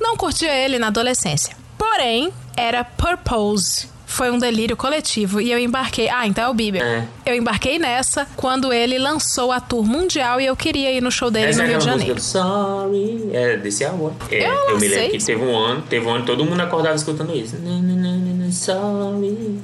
[0.00, 1.54] não curtia ele na adolescência.
[1.76, 3.86] Porém, era Purpose.
[4.12, 6.06] Foi um delírio coletivo e eu embarquei.
[6.10, 6.82] Ah, então é o Bieber.
[6.82, 7.06] É.
[7.24, 11.30] Eu embarquei nessa quando ele lançou a tour mundial e eu queria ir no show
[11.30, 12.20] dele Essa no é Rio de Janeiro.
[12.20, 13.30] Sorry.
[13.32, 14.12] É desse álbum.
[14.30, 16.94] É, Eu eu me lembro que teve um ano, teve um ano todo mundo acordava
[16.94, 17.56] escutando isso.
[17.58, 19.60] Na, na, na, Sorry.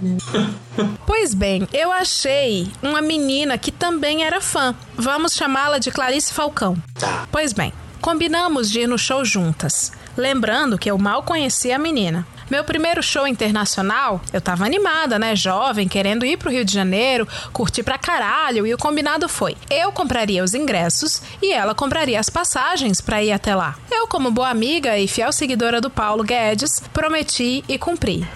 [1.07, 4.75] Pois bem, eu achei uma menina que também era fã.
[4.97, 6.75] Vamos chamá-la de Clarice Falcão.
[6.99, 7.27] Tá.
[7.31, 9.93] Pois bem, combinamos de ir no show juntas.
[10.17, 12.27] Lembrando que eu mal conhecia a menina.
[12.51, 15.37] Meu primeiro show internacional, eu tava animada, né?
[15.37, 19.93] Jovem, querendo ir pro Rio de Janeiro, curtir pra caralho, e o combinado foi: eu
[19.93, 23.77] compraria os ingressos e ela compraria as passagens pra ir até lá.
[23.91, 28.27] Eu, como boa amiga e fiel seguidora do Paulo Guedes, prometi e cumpri.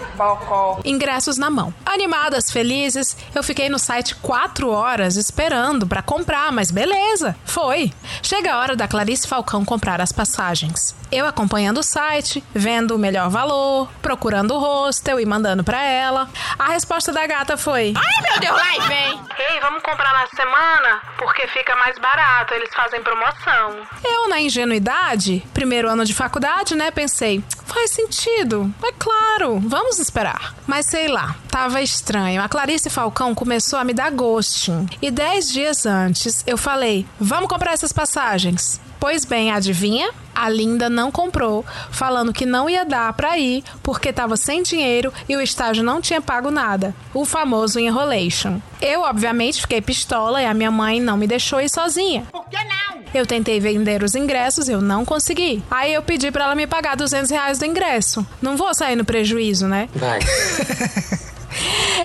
[0.85, 1.73] Ingressos na mão.
[1.85, 7.91] Animadas, felizes, eu fiquei no site quatro horas esperando pra comprar, mas beleza, foi.
[8.21, 10.95] Chega a hora da Clarice Falcão comprar as passagens.
[11.11, 16.29] Eu acompanhando o site, vendo o melhor valor, procurando o hostel e mandando pra ela.
[16.59, 19.19] A resposta da gata foi: Ai, meu Deus, lá vem.
[19.49, 21.01] Ei, vamos comprar na semana?
[21.17, 23.77] Porque fica mais barato, eles fazem promoção.
[24.03, 30.53] Eu, na ingenuidade, primeiro ano de faculdade, né, pensei, faz sentido, é claro, vamos esperar.
[30.67, 32.41] Mas sei lá, tava estranho.
[32.41, 34.87] A Clarice Falcão começou a me dar ghosting.
[35.01, 38.81] E dez dias antes, eu falei, vamos comprar essas passagens.
[39.03, 40.11] Pois bem, adivinha?
[40.33, 45.11] A Linda não comprou, falando que não ia dar pra ir porque tava sem dinheiro
[45.27, 46.95] e o estágio não tinha pago nada.
[47.13, 48.61] O famoso enrolation.
[48.81, 52.25] Eu, obviamente, fiquei pistola e a minha mãe não me deixou ir sozinha.
[52.31, 53.03] Por que não?
[53.13, 55.61] Eu tentei vender os ingressos, eu não consegui.
[55.69, 58.25] Aí eu pedi pra ela me pagar 200 reais do ingresso.
[58.41, 59.89] Não vou sair no prejuízo, né?
[59.93, 60.19] Vai.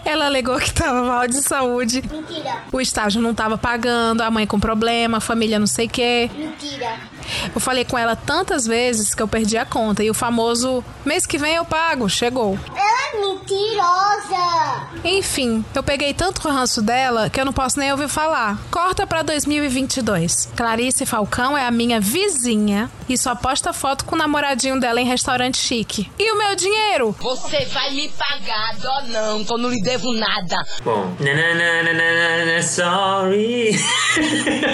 [0.04, 2.02] Ela alegou que tava mal de saúde.
[2.10, 2.64] Mentira.
[2.72, 6.30] O estágio não tava pagando, a mãe com problema, a família não sei o quê.
[6.36, 6.96] Mentira.
[7.54, 10.02] Eu falei com ela tantas vezes que eu perdi a conta.
[10.02, 12.58] E o famoso mês que vem eu pago chegou.
[12.74, 14.88] Ela é mentirosa.
[15.04, 18.58] Enfim, eu peguei tanto ranço dela que eu não posso nem ouvir falar.
[18.70, 20.50] Corta pra 2022.
[20.56, 25.06] Clarice Falcão é a minha vizinha e só posta foto com o namoradinho dela em
[25.06, 26.10] restaurante chique.
[26.18, 27.14] E o meu dinheiro?
[27.20, 30.56] Você vai me pagar, dó não, que eu não lhe devo nada.
[30.84, 31.14] Bom.
[31.20, 33.78] Na, na, na, na, na, na, na, sorry.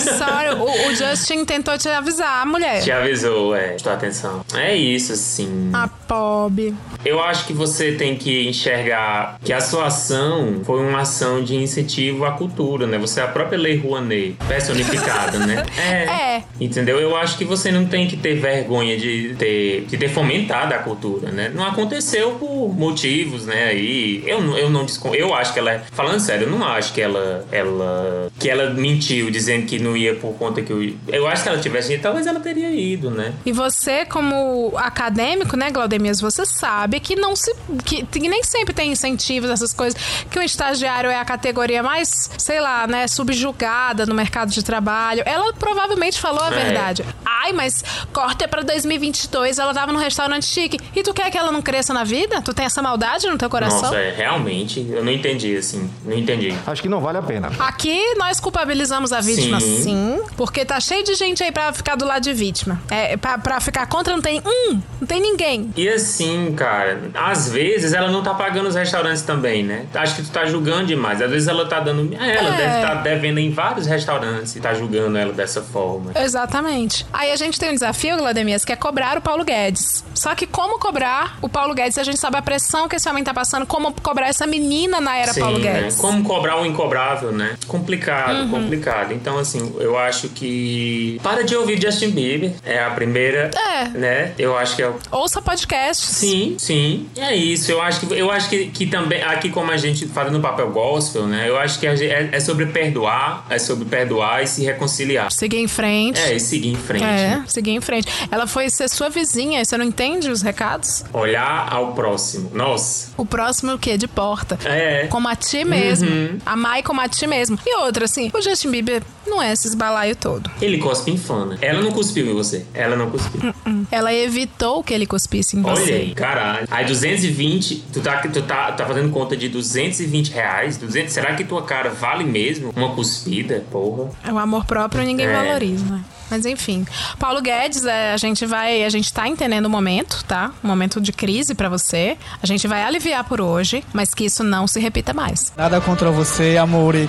[0.01, 2.83] Sorry, o, o Justin tentou te avisar, mulher.
[2.83, 3.69] Te avisou, é.
[3.69, 4.45] Prestou atenção.
[4.55, 5.71] É isso, assim.
[5.73, 6.75] A pobre.
[7.05, 11.57] Eu acho que você tem que enxergar que a sua ação foi uma ação de
[11.57, 12.99] incentivo à cultura, né?
[12.99, 15.65] Você é a própria Lei Rouanet personificada, né?
[15.85, 16.43] É.
[16.61, 16.99] Entendeu?
[16.99, 20.79] Eu acho que você não tem que ter vergonha de ter, de ter fomentado a
[20.79, 21.51] cultura, né?
[21.55, 23.67] Não aconteceu por motivos, né?
[23.67, 25.15] Aí eu, eu não descon...
[25.15, 29.31] eu acho que ela, falando sério, eu não acho que ela, ela, que ela mentiu
[29.31, 32.03] dizendo que não ia por conta que eu, eu acho que se ela tivesse ido,
[32.03, 33.33] talvez ela teria ido, né?
[33.45, 37.55] E você, como acadêmico, né, Glaudemias, você sabe que não se.
[37.85, 40.01] Que, que nem sempre tem incentivos, essas coisas.
[40.31, 45.23] Que o estagiário é a categoria mais, sei lá, né, subjugada no mercado de trabalho.
[45.25, 46.65] Ela provavelmente falou a É.
[46.65, 47.05] verdade.
[47.25, 50.79] Ai, mas corta pra 2022, ela tava num restaurante chique.
[50.95, 52.41] E tu quer que ela não cresça na vida?
[52.43, 53.83] Tu tem essa maldade no teu coração?
[53.83, 56.55] Nossa, é, realmente, eu não entendi, assim, não entendi.
[56.67, 57.51] Acho que não vale a pena.
[57.59, 59.83] Aqui nós culpabilizamos a vítima, Sim.
[59.83, 60.23] sim.
[60.37, 62.81] porque tá cheio de gente aí pra ficar do lado de vítima.
[62.91, 65.73] É, pra, pra ficar contra não tem um, não tem ninguém.
[65.77, 69.87] E assim, cara, às vezes ela não tá pagando os restaurantes também, né?
[69.95, 71.21] Acho que tu tá julgando demais.
[71.23, 72.13] Às vezes ela tá dando.
[72.15, 72.57] Ela É.
[72.57, 76.13] deve estar devendo em vários restaurantes e tá julgando ela dessa forma.
[76.15, 77.07] Exatamente.
[77.13, 80.05] Aí a gente tem um desafio, Glademias, que é cobrar o Paulo Guedes.
[80.15, 81.99] Só que como cobrar o Paulo Guedes?
[81.99, 85.17] A gente sabe a pressão que esse homem tá passando, como cobrar essa menina na
[85.17, 85.73] era Sim, Paulo né?
[85.81, 85.97] Guedes.
[85.97, 87.57] Como cobrar o incobrável, né?
[87.67, 88.51] Complicado, Uhum.
[88.51, 89.13] complicado.
[89.13, 91.19] Então, assim, eu acho que.
[91.23, 92.53] Para de ouvir Justin Bieber.
[92.65, 93.51] É a primeira.
[93.55, 93.89] É.
[93.89, 94.33] Né?
[94.39, 94.97] Eu acho que é o.
[95.11, 95.74] Ouça podcast.
[95.95, 97.07] Sim, sim.
[97.17, 97.71] E é isso.
[97.71, 101.27] Eu acho que, eu acho que, que também, aqui como a gente fazendo papel gospel,
[101.27, 101.49] né?
[101.49, 105.31] Eu acho que gente- é, é sobre perdoar, é sobre perdoar e se reconciliar.
[105.33, 106.21] Seguir em frente.
[106.21, 107.05] É, e seguir em frente.
[107.05, 108.07] É, seguir em frente.
[108.31, 111.05] Ela foi ser sua vizinha você não entende os recados?
[111.13, 112.51] Olhar ao próximo.
[112.53, 113.11] Nossa.
[113.17, 113.97] O próximo é o quê?
[113.97, 114.59] De porta.
[114.65, 115.07] É.
[115.09, 116.09] Como a ti mesmo.
[116.09, 116.39] Uhum.
[116.45, 117.59] Amar e como a ti mesmo.
[117.67, 119.03] E outra, assim, o Justin Bieber
[119.35, 120.49] não é esse esbalaio todo.
[120.63, 121.59] Ele cospe em fana.
[121.61, 122.65] Ela não cuspiu em você.
[122.73, 123.53] Ela não cuspiu.
[123.67, 123.85] Hum.
[123.91, 125.83] Ela evitou que ele cuspisse em você.
[125.83, 126.69] Olha aí, caralho.
[126.71, 130.77] Aí 220, tu tá, tu tá, tá fazendo conta de 220 reais?
[130.77, 133.65] 200, será que tua cara vale mesmo uma cuspida?
[133.71, 134.11] Porra.
[134.23, 135.33] É o amor próprio ninguém É.
[135.33, 136.05] valoriza, né?
[136.31, 136.87] Mas enfim.
[137.19, 138.85] Paulo Guedes, é, a gente vai.
[138.85, 140.51] A gente tá entendendo o momento, tá?
[140.63, 142.17] Um momento de crise pra você.
[142.43, 145.53] A gente vai aliviar por hoje, mas que isso não se repita mais.
[145.57, 147.09] Nada contra você, amore,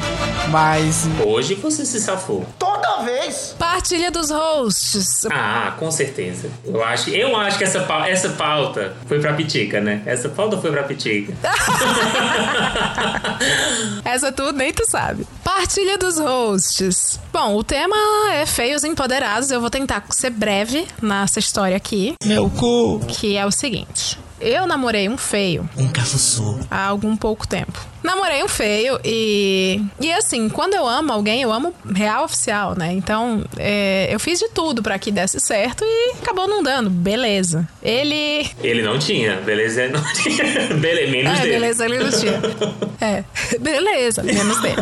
[0.50, 1.06] mas.
[1.26, 2.46] Hoje você se safou.
[2.60, 3.56] Toda vez!
[3.58, 5.26] Partilha dos hosts.
[5.32, 6.50] Ah, com certeza.
[6.66, 10.02] Eu acho, eu acho que essa, pau- essa pauta foi pra Pitica, né?
[10.06, 11.34] Essa pauta foi pra Pitica.
[14.04, 15.28] Essa tu nem tu sabe.
[15.44, 17.20] Partilha dos hosts.
[17.34, 17.96] Bom, o tema
[18.34, 18.84] é feios
[19.52, 22.16] Eu vou tentar ser breve nessa história aqui.
[22.26, 23.00] Meu cu!
[23.08, 24.18] Que é o seguinte.
[24.42, 25.70] Eu namorei um feio.
[25.78, 26.60] Um cafuçu.
[26.70, 27.80] Há algum pouco tempo.
[28.06, 29.82] Namorei um feio e.
[30.00, 32.92] E assim, quando eu amo alguém, eu amo real oficial, né?
[32.94, 36.88] Então, é, eu fiz de tudo pra que desse certo e acabou não dando.
[36.90, 37.68] Beleza.
[37.82, 38.48] Ele.
[38.62, 39.84] Ele não tinha, beleza?
[39.84, 40.44] Ele não tinha.
[40.76, 41.54] Beleza, menos é, dele.
[41.54, 42.42] beleza, ele não tinha.
[43.02, 43.24] É,
[43.60, 44.76] beleza, menos dele.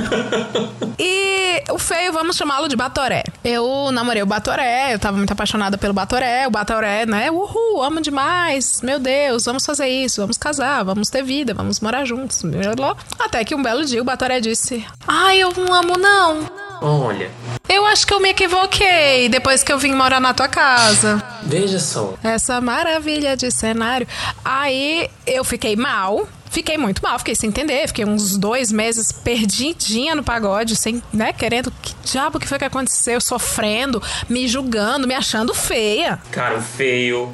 [1.00, 3.24] E o feio, vamos chamá-lo de Batoré.
[3.44, 6.46] Eu namorei o Batoré, eu tava muito apaixonada pelo Batoré.
[6.48, 7.32] O Batoré, né?
[7.32, 8.82] Uhul, amo demais.
[8.82, 12.42] Meu Deus, vamos fazer isso, vamos casar, vamos ter vida, vamos morar juntos.
[12.42, 12.96] blá, blá.
[13.20, 16.50] Até que um belo dia o Batoré disse: Ai, eu não amo, não.
[16.82, 17.32] Olha,
[17.70, 21.24] Eu acho que eu me equivoquei depois que eu vim morar na tua casa.
[21.44, 22.16] veja só.
[22.22, 24.06] Essa maravilha de cenário.
[24.44, 26.28] Aí eu fiquei mal.
[26.52, 27.88] Fiquei muito mal, fiquei sem entender.
[27.88, 31.72] Fiquei uns dois meses perdidinha no pagode, sem, né, querendo.
[31.82, 33.20] Que diabo que foi que aconteceu?
[33.20, 36.20] Sofrendo, me julgando, me achando feia.
[36.32, 37.34] Cara, feio,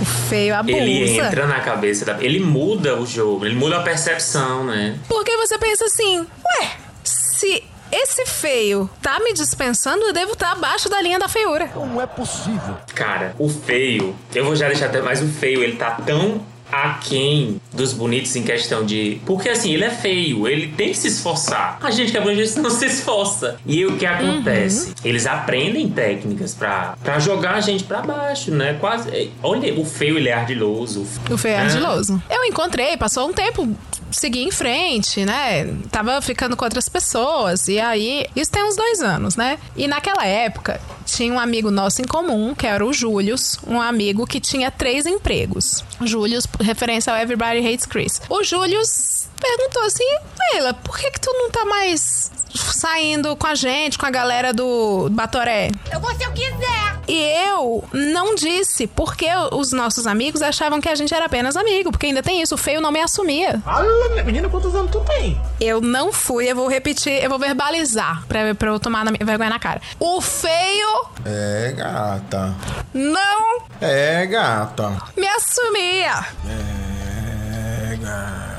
[0.00, 0.76] O feio abusa.
[0.76, 2.22] ele entra na cabeça da.
[2.22, 4.98] Ele muda o jogo, ele muda a percepção, né?
[5.08, 6.70] Porque você pensa assim, ué,
[7.02, 11.70] se esse feio tá me dispensando, eu devo estar abaixo da linha da feiura.
[11.74, 12.76] Não é possível.
[12.94, 17.60] Cara, o feio, eu vou já deixar até mais o feio, ele tá tão aquém
[17.72, 19.20] dos bonitos em questão de.
[19.24, 21.78] Porque assim, ele é feio, ele tem que se esforçar.
[21.80, 23.58] A gente que é bonito, a gente não se esforça.
[23.66, 24.94] E o que acontece?
[25.04, 28.74] Eles aprendem técnicas pra, pra jogar a gente pra baixo, né?
[28.74, 29.30] Quase.
[29.42, 31.06] Olha, o feio ele é ardiloso.
[31.30, 31.62] O feio é né?
[31.64, 32.22] ardiloso.
[32.30, 33.68] Eu encontrei, passou um tempo,
[34.10, 35.66] segui em frente, né?
[35.90, 37.68] Tava ficando com outras pessoas.
[37.68, 39.58] E aí, isso tem uns dois anos, né?
[39.76, 44.26] E naquela época, tinha um amigo nosso em comum, que era o Július, um amigo
[44.26, 45.84] que tinha três empregos.
[46.02, 48.20] Július, referência ao Everybody Hates Chris.
[48.28, 50.04] O Július perguntou assim:
[50.52, 54.52] Leila, por que, que tu não tá mais saindo com a gente, com a galera
[54.52, 55.70] do Batoré?
[55.92, 56.83] Eu vou se eu quiser.
[57.06, 61.90] E eu não disse, porque os nossos amigos achavam que a gente era apenas amigo,
[61.90, 63.60] porque ainda tem isso, o feio não me assumia.
[63.64, 63.84] Fala,
[64.24, 65.40] menina, quantos anos tu tem?
[65.60, 69.50] Eu não fui, eu vou repetir, eu vou verbalizar pra, pra eu tomar na, vergonha
[69.50, 69.80] na cara.
[70.00, 72.54] O feio É, gata.
[72.92, 74.90] não É, gata.
[75.16, 76.24] me assumia.
[76.48, 78.53] É, gata.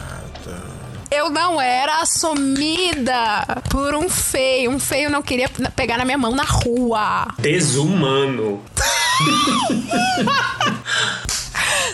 [1.16, 4.70] Eu não era assumida por um feio.
[4.70, 7.34] Um feio não queria pegar na minha mão na rua.
[7.40, 8.62] Desumano.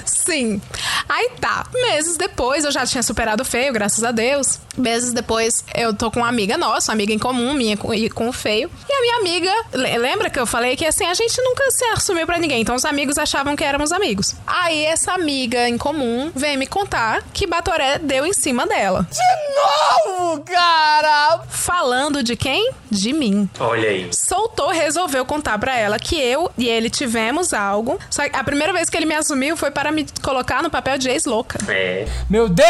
[0.05, 0.61] Sim.
[1.09, 1.65] Aí tá.
[1.73, 4.59] Meses depois, eu já tinha superado o feio, graças a Deus.
[4.77, 8.09] Meses depois, eu tô com uma amiga nossa, uma amiga em comum, minha com, e
[8.09, 8.69] com o feio.
[8.89, 11.83] E a minha amiga, le- lembra que eu falei que assim, a gente nunca se
[11.85, 12.61] assumiu pra ninguém.
[12.61, 14.35] Então os amigos achavam que éramos amigos.
[14.47, 19.05] Aí essa amiga em comum veio me contar que Batoré deu em cima dela.
[19.11, 21.41] De novo, cara!
[21.49, 22.71] Falando de quem?
[22.89, 23.49] De mim.
[23.59, 24.09] Olha aí.
[24.13, 27.99] Soltou, resolveu contar pra ela que eu e ele tivemos algo.
[28.09, 30.97] Só que a primeira vez que ele me assumiu foi para me colocar no papel
[30.97, 31.59] de ex-louca.
[31.67, 32.07] É.
[32.27, 32.67] Meu Deus!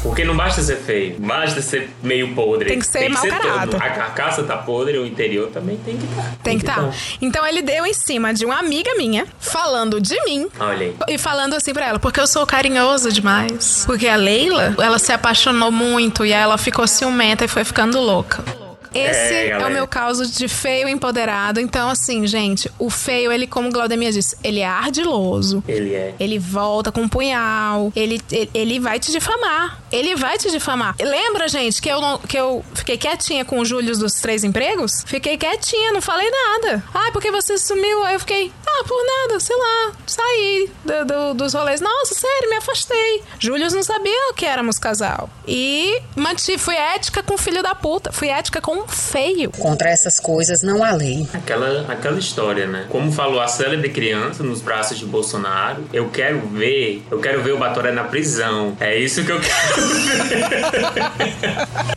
[0.00, 2.68] Porque não basta ser feio, basta ser meio podre.
[2.68, 3.36] Tem que ser mau todo.
[3.36, 3.82] caráter.
[3.82, 6.36] A carcaça tá podre, o interior também tem que estar.
[6.44, 6.94] Tem que estar.
[7.20, 10.46] Então ele deu em cima de uma amiga minha, falando de mim.
[10.60, 10.96] Olha aí.
[11.08, 13.82] E falando assim pra ela, porque eu sou carinhoso demais.
[13.84, 17.98] Porque a Leila, ela se apaixonou muito e aí ela ficou ciumenta e foi ficando
[17.98, 18.44] louca.
[18.98, 21.60] Esse É, é, o meu caso de feio empoderado.
[21.60, 25.62] Então, assim, gente, o feio, ele, como Glaudemia disse, ele é ardiloso.
[25.68, 26.14] Ele é.
[26.18, 27.92] Ele volta com um punhal.
[27.94, 29.80] Ele, ele, ele vai te difamar.
[29.92, 30.94] Ele vai te difamar.
[31.00, 35.02] Lembra, gente, que eu, não- que eu fiquei quietinha com o Júlio dos três empregos?
[35.06, 36.82] Fiquei quietinha, não falei nada.
[36.94, 38.04] Ah, porque você sumiu?
[38.04, 39.92] Aí eu fiquei, ah, por nada, sei lá.
[40.06, 41.80] Saí do- do- dos rolês.
[41.80, 43.22] Nossa, sério, me afastei.
[43.38, 45.28] Júlio não sabia que éramos casal.
[45.46, 48.12] E mantive, fui ética com filho da puta.
[48.12, 49.50] Fui ética com um feio.
[49.52, 51.26] Contra essas coisas não há lei.
[51.34, 52.86] Aquela, aquela história, né?
[52.88, 57.52] Como falou a célebre criança nos braços de Bolsonaro, eu quero ver, eu quero ver
[57.52, 58.76] o Batoré na prisão.
[58.80, 60.46] É isso que eu quero ver.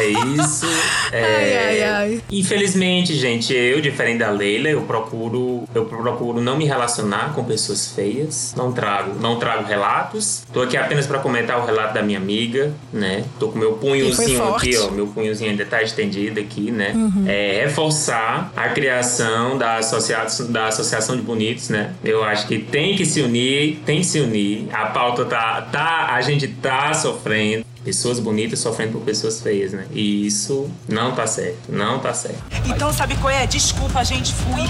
[0.00, 0.66] É isso.
[1.12, 1.38] É...
[1.38, 2.22] Ai, ai, ai.
[2.30, 7.92] Infelizmente, gente, eu, diferente da Leila, eu procuro, eu procuro não me relacionar com pessoas
[7.92, 8.54] feias.
[8.56, 10.44] Não trago, não trago relatos.
[10.52, 13.24] Tô aqui apenas para comentar o relato da minha amiga, né?
[13.38, 14.90] Tô com meu punhozinho aqui, ó.
[14.90, 16.92] Meu punhozinho ainda tá estendido aqui, né?
[16.94, 17.24] Uhum.
[17.26, 21.92] É reforçar a criação da associação, da associação de bonitos, né?
[22.04, 24.68] Eu acho que tem que se unir, tem que se unir.
[24.72, 27.64] A pauta tá, tá a gente tá sofrendo.
[27.88, 29.86] Pessoas bonitas sofrendo por pessoas feias, né?
[29.94, 32.36] E isso não tá certo, não tá certo.
[32.66, 33.46] Então sabe qual é?
[33.46, 34.60] Desculpa, gente, fui.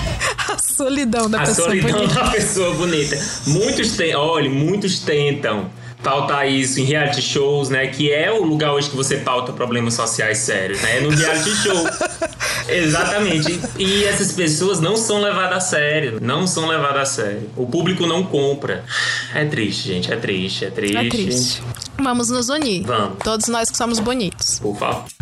[0.49, 2.15] A solidão da A pessoa solidão bonita.
[2.15, 3.19] da pessoa bonita.
[3.49, 5.69] Muitos tem, olha, muitos tentam
[6.01, 7.89] pautar isso em reality shows, né?
[7.89, 10.99] Que é o lugar hoje que você pauta problemas sociais sérios, né?
[10.99, 11.75] É no reality show.
[12.69, 13.59] Exatamente.
[13.79, 16.19] E essas pessoas não são levadas a sério.
[16.21, 17.51] Não são levadas a sério.
[17.57, 18.85] O público não compra.
[19.35, 20.13] É triste, gente.
[20.13, 20.67] É triste.
[20.67, 20.97] É triste.
[20.97, 21.63] É triste.
[22.03, 22.87] Vamos nos unir.
[22.87, 23.19] Vamos.
[23.25, 24.59] Todos nós que somos bonitos.
[24.61, 25.18] Por favor.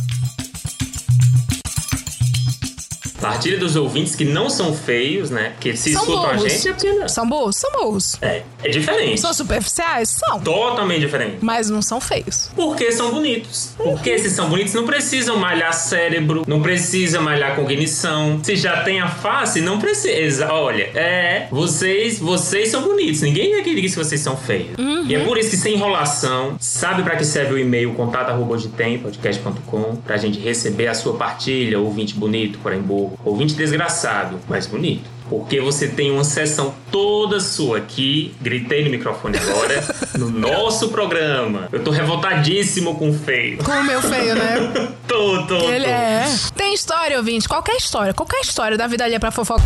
[3.29, 5.53] Partilha dos ouvintes que não são feios, né?
[5.61, 6.53] Que se São escutam a burros.
[6.53, 7.09] gente é porque não.
[7.09, 7.57] São burros?
[7.57, 8.17] São burros.
[8.23, 9.21] É, é diferente.
[9.21, 10.11] São superficiais?
[10.11, 10.41] São.
[10.41, 11.39] Totalmente diferente.
[11.41, 12.51] Mas não são feios.
[12.55, 13.71] Porque são bonitos.
[13.77, 18.41] Porque se são bonitos, não precisam malhar cérebro, não precisa malhar cognição.
[18.43, 20.53] Se já tem a face, não precisa.
[20.53, 21.49] Olha, é.
[21.51, 23.21] Vocês, vocês são bonitos.
[23.23, 24.77] Ninguém aqui diz que vocês são feios.
[25.09, 30.17] E é por isso que, sem enrolação, sabe pra que serve o e-mail contato.tem.podcast.com pra
[30.17, 33.16] gente receber a sua partilha, ouvinte bonito, porém burro.
[33.25, 35.09] Ouvinte desgraçado, mas bonito.
[35.29, 39.83] Porque você tem uma sessão toda sua aqui, gritei no microfone agora,
[40.17, 41.69] no nosso programa.
[41.73, 43.59] Eu tô revoltadíssimo com o feio.
[43.59, 44.93] Com o meu feio, né?
[45.09, 45.91] tô, tô, Ele tô.
[45.91, 46.25] é.
[46.55, 47.49] Tem história, ouvinte.
[47.49, 48.15] Qualquer história.
[48.15, 49.65] Qualquer história da vida alheia pra fofoca.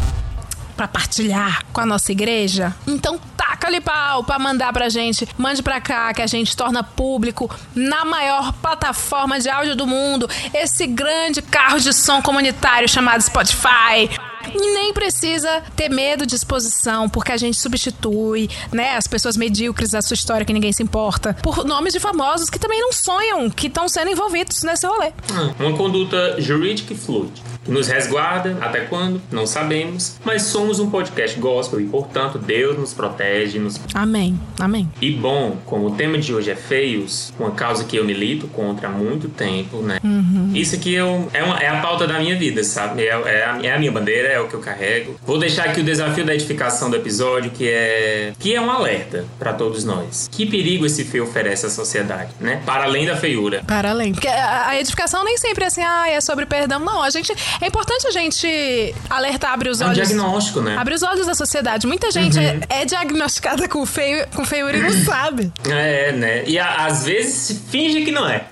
[0.74, 2.74] Pra partilhar com a nossa igreja.
[2.86, 3.20] Então
[3.70, 5.26] taca-lhe pau pra mandar pra gente.
[5.38, 10.28] Mande pra cá que a gente torna público na maior plataforma de áudio do mundo.
[10.52, 14.10] Esse grande carro de som comunitário chamado Spotify.
[14.52, 19.90] E nem precisa ter medo de exposição, porque a gente substitui, né, as pessoas medíocres
[19.90, 23.50] da sua história que ninguém se importa, por nomes de famosos que também não sonham,
[23.50, 25.12] que estão sendo envolvidos nesse rolê.
[25.32, 27.49] Ah, Uma conduta jurídica e fluide.
[27.70, 29.22] Nos resguarda, até quando?
[29.30, 30.16] Não sabemos.
[30.24, 34.38] Mas somos um podcast gospel e, portanto, Deus nos protege, nos Amém.
[34.58, 34.90] Amém.
[35.00, 38.88] E bom, como o tema de hoje é feios, uma causa que eu milito contra
[38.88, 39.98] há muito tempo, né?
[40.02, 40.50] Uhum.
[40.54, 41.00] Isso aqui é,
[41.32, 43.02] é, uma- é a pauta da minha vida, sabe?
[43.02, 45.16] É, é a, é a minha bandeira, é o que eu carrego.
[45.24, 49.24] Vou deixar aqui o desafio da edificação do episódio, que é que é um alerta
[49.38, 50.28] pra todos nós.
[50.30, 52.62] Que perigo esse feio oferece à sociedade, né?
[52.66, 53.62] Para além da feiura.
[53.66, 54.12] Para além.
[54.12, 56.80] Porque a, a edificação nem sempre é assim, ah, é sobre perdão.
[56.80, 57.32] Não, a gente.
[57.60, 60.08] É importante a gente alertar, abrir os É um olhos.
[60.08, 60.76] diagnóstico, né?
[60.78, 61.86] Abrir os olhos da sociedade.
[61.86, 62.44] Muita gente Uhum.
[62.68, 65.52] é, é diagnosticada com, feio, com feiura e não sabe.
[65.68, 66.44] É, né?
[66.46, 68.44] E a- às vezes se finge que não é.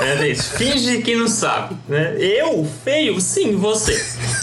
[0.00, 0.42] Né, Deise?
[0.56, 1.76] finge que não sabe.
[1.88, 2.16] Né?
[2.18, 3.94] Eu, feio, sim, você.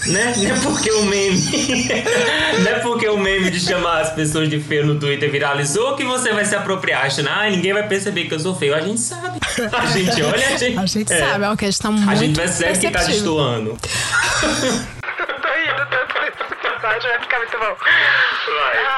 [0.08, 0.34] Né?
[0.39, 1.39] Não é porque o meme.
[2.63, 6.03] não é porque o meme de chamar as pessoas de feio no Twitter viralizou que
[6.03, 8.73] você vai se apropriar, achando, ah, ninguém vai perceber que eu sou feio.
[8.73, 9.39] A gente sabe.
[9.71, 10.77] A gente olha, a gente.
[10.79, 13.77] A gente sabe, é uma questão muito A gente percebe que tá destoando.
[16.82, 17.75] Vai ficar muito bom.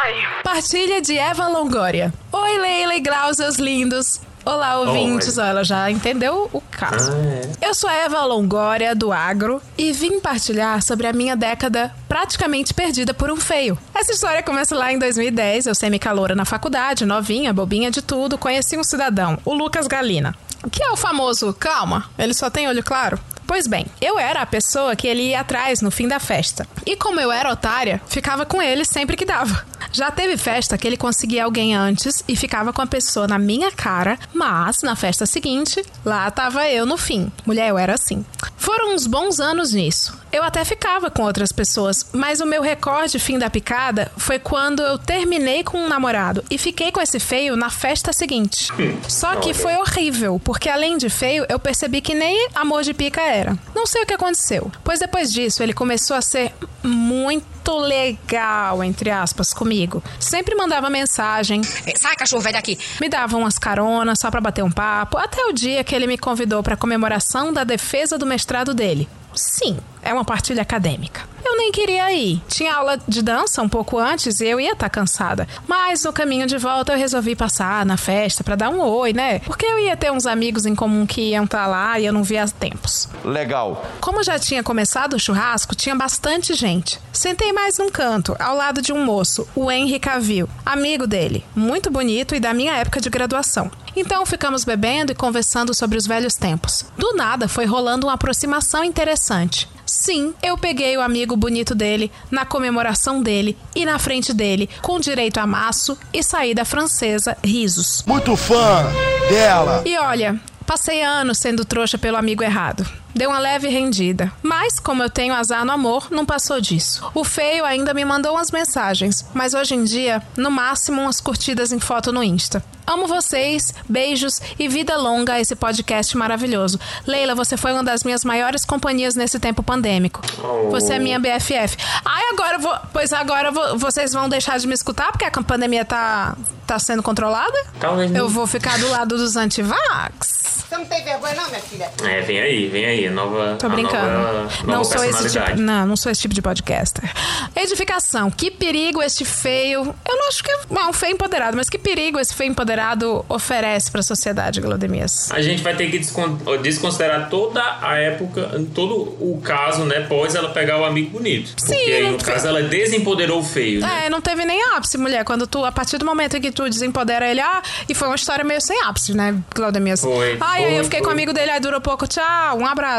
[0.03, 0.43] Ai.
[0.43, 2.13] Partilha de Eva Longoria.
[2.31, 4.21] Oi, Leila e Grau, seus lindos.
[4.43, 5.37] Olá, ouvintes.
[5.37, 7.11] Ó, ela já entendeu o caso.
[7.11, 11.93] Ah, Eu sou a Eva Longoria, do Agro, e vim partilhar sobre a minha década
[12.07, 13.77] praticamente perdida por um feio.
[13.93, 15.67] Essa história começa lá em 2010.
[15.67, 18.37] Eu semi-caloura na faculdade, novinha, bobinha de tudo.
[18.37, 20.35] Conheci um cidadão, o Lucas Galina,
[20.71, 23.19] que é o famoso calma, ele só tem olho claro.
[23.51, 26.65] Pois bem, eu era a pessoa que ele ia atrás no fim da festa.
[26.85, 29.65] E como eu era otária, ficava com ele sempre que dava.
[29.91, 33.69] Já teve festa que ele conseguia alguém antes e ficava com a pessoa na minha
[33.69, 37.29] cara, mas na festa seguinte, lá tava eu no fim.
[37.45, 38.25] Mulher, eu era assim.
[38.55, 40.17] Foram uns bons anos nisso.
[40.31, 44.81] Eu até ficava com outras pessoas, mas o meu recorde fim da picada foi quando
[44.81, 48.69] eu terminei com um namorado e fiquei com esse feio na festa seguinte.
[49.09, 53.21] Só que foi horrível, porque além de feio, eu percebi que nem amor de pica
[53.21, 53.57] era.
[53.75, 59.09] Não sei o que aconteceu, pois depois disso ele começou a ser muito legal, entre
[59.09, 60.01] aspas, comigo.
[60.17, 61.61] Sempre mandava mensagem.
[61.95, 62.79] Sai, cachorro velho aqui.
[63.01, 66.17] Me dava umas caronas só pra bater um papo, até o dia que ele me
[66.17, 69.09] convidou pra comemoração da defesa do mestrado dele.
[69.33, 71.31] Sim, é uma partilha acadêmica.
[71.43, 72.41] Eu nem queria ir.
[72.47, 75.47] Tinha aula de dança um pouco antes e eu ia estar tá cansada.
[75.67, 79.39] Mas no caminho de volta eu resolvi passar na festa para dar um oi, né?
[79.39, 82.13] Porque eu ia ter uns amigos em comum que iam estar tá lá e eu
[82.13, 83.09] não via há tempos.
[83.23, 83.85] Legal.
[83.99, 86.99] Como já tinha começado o churrasco, tinha bastante gente.
[87.11, 91.91] Sentei mais num canto, ao lado de um moço, o Henry Cavill, amigo dele, muito
[91.91, 93.69] bonito e da minha época de graduação.
[93.95, 96.85] Então ficamos bebendo e conversando sobre os velhos tempos.
[96.97, 99.67] Do nada foi rolando uma aproximação interessante.
[100.01, 104.99] Sim, eu peguei o amigo bonito dele na comemoração dele e na frente dele, com
[104.99, 108.03] direito a maço e saída francesa, risos.
[108.07, 108.83] Muito fã
[109.29, 109.83] dela.
[109.85, 112.83] E olha, passei anos sendo trouxa pelo amigo errado.
[113.13, 114.31] Deu uma leve rendida.
[114.41, 117.09] Mas, como eu tenho azar no amor, não passou disso.
[117.13, 121.71] O feio ainda me mandou umas mensagens, mas hoje em dia, no máximo, umas curtidas
[121.71, 122.63] em foto no Insta.
[122.85, 126.79] Amo vocês, beijos e vida longa a esse podcast maravilhoso.
[127.05, 130.21] Leila, você foi uma das minhas maiores companhias nesse tempo pandêmico.
[130.43, 130.71] Oh.
[130.71, 131.77] Você é minha BFF.
[132.03, 132.77] Ai, agora vou.
[132.91, 136.35] Pois agora vou, vocês vão deixar de me escutar porque a pandemia tá,
[136.67, 137.57] tá sendo controlada?
[137.79, 138.13] Talvez.
[138.13, 140.41] Eu vou ficar do lado dos antivax.
[140.67, 141.91] Você não tem vergonha, não, minha filha?
[142.01, 143.00] É, vem aí, vem aí.
[143.07, 143.55] A nova.
[143.59, 144.07] Tô brincando.
[144.07, 145.55] Nova, nova não sou esse tipo.
[145.57, 147.09] Não, não sou esse tipo de podcaster.
[147.55, 148.29] Edificação.
[148.31, 149.93] Que perigo este feio.
[150.07, 153.91] Eu não acho que é um feio empoderado, mas que perigo esse feio empoderado oferece
[153.91, 155.31] pra sociedade, Glodemias?
[155.31, 160.01] A gente vai ter que descon- desconsiderar toda a época, todo o caso, né?
[160.01, 161.53] Pós ela pegar o amigo bonito.
[161.57, 163.81] Sim, Porque aí, no foi- caso, ela desempoderou o feio.
[163.81, 164.05] Né?
[164.05, 165.23] É, não teve nem ápice, mulher.
[165.23, 168.15] Quando tu, a partir do momento em que tu desempodera ele, ah, e foi uma
[168.15, 170.01] história meio sem ápice, né, Claudemias?
[170.01, 171.13] Foi, Ai, aí foi, eu fiquei com o foi.
[171.13, 172.90] amigo dele, aí durou pouco, tchau, um abraço.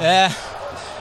[0.00, 0.30] É.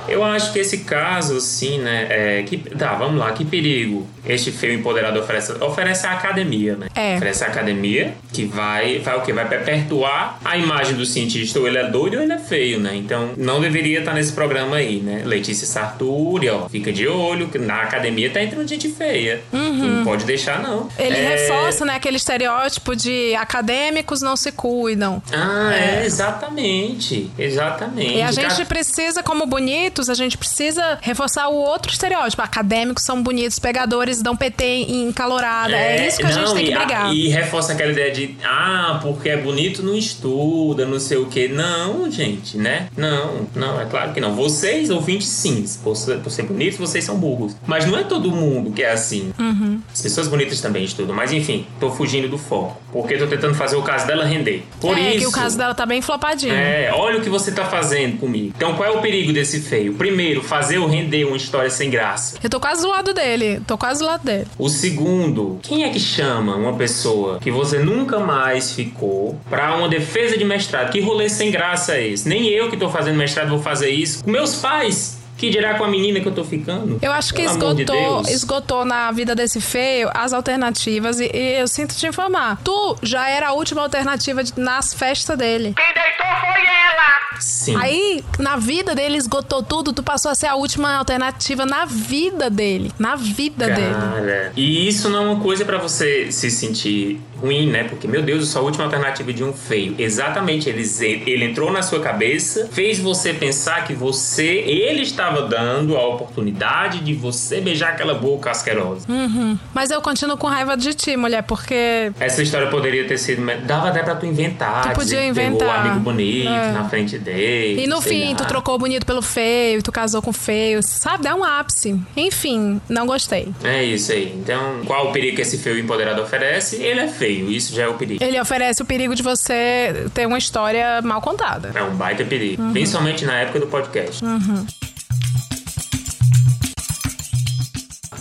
[0.07, 2.07] Eu acho que esse caso, assim, né?
[2.09, 3.31] É, que, tá, vamos lá.
[3.31, 5.51] Que perigo este feio empoderado oferece?
[5.61, 6.87] Oferece a academia, né?
[6.95, 7.15] É.
[7.15, 9.33] Oferece a academia que vai, vai o quê?
[9.33, 11.59] Vai perpetuar a imagem do cientista.
[11.59, 12.95] Ou ele é doido ou ele é feio, né?
[12.95, 15.23] Então, não deveria estar nesse programa aí, né?
[15.25, 16.69] Letícia Sarturi, ó.
[16.69, 19.41] Fica de olho que na academia tá entrando gente feia.
[19.51, 20.87] Não pode deixar, não.
[20.97, 25.21] Ele É- reforça, né, aquele estereótipo de acadêmicos não se cuidam.
[25.31, 27.29] Ah, é, exatamente.
[27.37, 28.15] Exatamente.
[28.15, 32.41] E a gente Cara, precisa, como bonitos, a gente precisa reforçar o outro estereótipo.
[32.41, 35.75] Acadêmicos são bonitos, pegadores, dão PT em calorada.
[35.75, 37.13] É, isso que a gente não, tem que e, brigar.
[37.13, 41.47] E reforça aquela ideia de, ah, porque é bonito, não estuda, não sei o quê.
[41.47, 42.87] Não, gente, né?
[42.95, 44.33] Não, não, é claro que não.
[44.35, 45.65] Vocês, ouvintes, sim.
[45.83, 47.55] Por ser, por ser bonitos, vocês são burros.
[47.65, 49.31] Mas não é todo mundo que é assim.
[49.37, 49.79] Uhum.
[49.91, 51.15] As pessoas bonitas também estudam.
[51.15, 52.81] Mas enfim, tô fugindo do foco.
[52.91, 54.63] Porque tô tentando fazer o caso dela render.
[54.79, 55.19] Por é, isso.
[55.19, 56.53] que o caso dela tá bem flopadinho.
[56.53, 58.53] É, olha o que você tá fazendo comigo.
[58.55, 59.93] Então, qual é o perigo desse feio?
[59.93, 62.37] Primeiro, fazer eu render uma história sem graça.
[62.43, 63.61] Eu tô quase do lado dele.
[63.67, 64.47] Tô quase lado dele.
[64.57, 69.87] O segundo, quem é que chama uma pessoa que você nunca mais ficou pra uma
[69.89, 70.91] defesa de mestrado?
[70.91, 72.27] Que rolê sem graça é esse?
[72.27, 74.23] Nem eu que tô fazendo mestrado vou fazer isso.
[74.27, 75.19] Meus pais.
[75.39, 76.99] Que dirá com a menina que eu tô ficando?
[77.01, 81.29] Eu acho que Pelo amor de esgotou, esgotou na vida desse feio as alternativas e,
[81.33, 82.59] e eu sinto te informar.
[82.63, 85.73] Tu já era a última alternativa de- nas festas dele.
[85.75, 87.19] Quem deitou foi ela!
[87.39, 87.75] Sim.
[87.77, 92.49] Aí, na vida dele, esgotou tudo, tu passou a ser a última alternativa na vida
[92.49, 92.91] dele.
[92.99, 93.93] Na vida dele.
[93.93, 97.85] Cara, e isso não é uma coisa pra você se sentir ruim, né?
[97.85, 99.95] Porque, meu Deus, eu sou a última alternativa de um feio.
[99.97, 100.83] Exatamente, ele,
[101.25, 106.99] ele entrou na sua cabeça, fez você pensar que você, ele estava dando a oportunidade
[106.99, 109.05] de você beijar aquela boca asquerosa.
[109.11, 109.57] Uhum.
[109.73, 113.43] Mas eu continuo com raiva de ti, mulher, porque Essa história poderia ter sido.
[113.65, 114.89] Dava até pra tu inventar.
[114.89, 115.79] Tu podia inventar.
[115.87, 116.71] amigo bonito É.
[116.71, 117.83] na frente dele.
[117.83, 118.35] E no fim, lá.
[118.35, 121.23] tu trocou o bonito pelo feio, tu casou com o feio, sabe?
[121.23, 121.99] Dá um ápice.
[122.15, 123.49] Enfim, não gostei.
[123.63, 124.33] É isso aí.
[124.35, 126.77] Então, qual o perigo que esse feio empoderado oferece?
[126.77, 127.49] Ele é feio.
[127.51, 128.23] Isso já é o perigo.
[128.23, 131.71] Ele oferece o perigo de você ter uma história mal contada.
[131.73, 132.61] É um baita perigo.
[132.61, 132.71] Uhum.
[132.71, 134.23] Principalmente na época do podcast.
[134.23, 134.65] Uhum.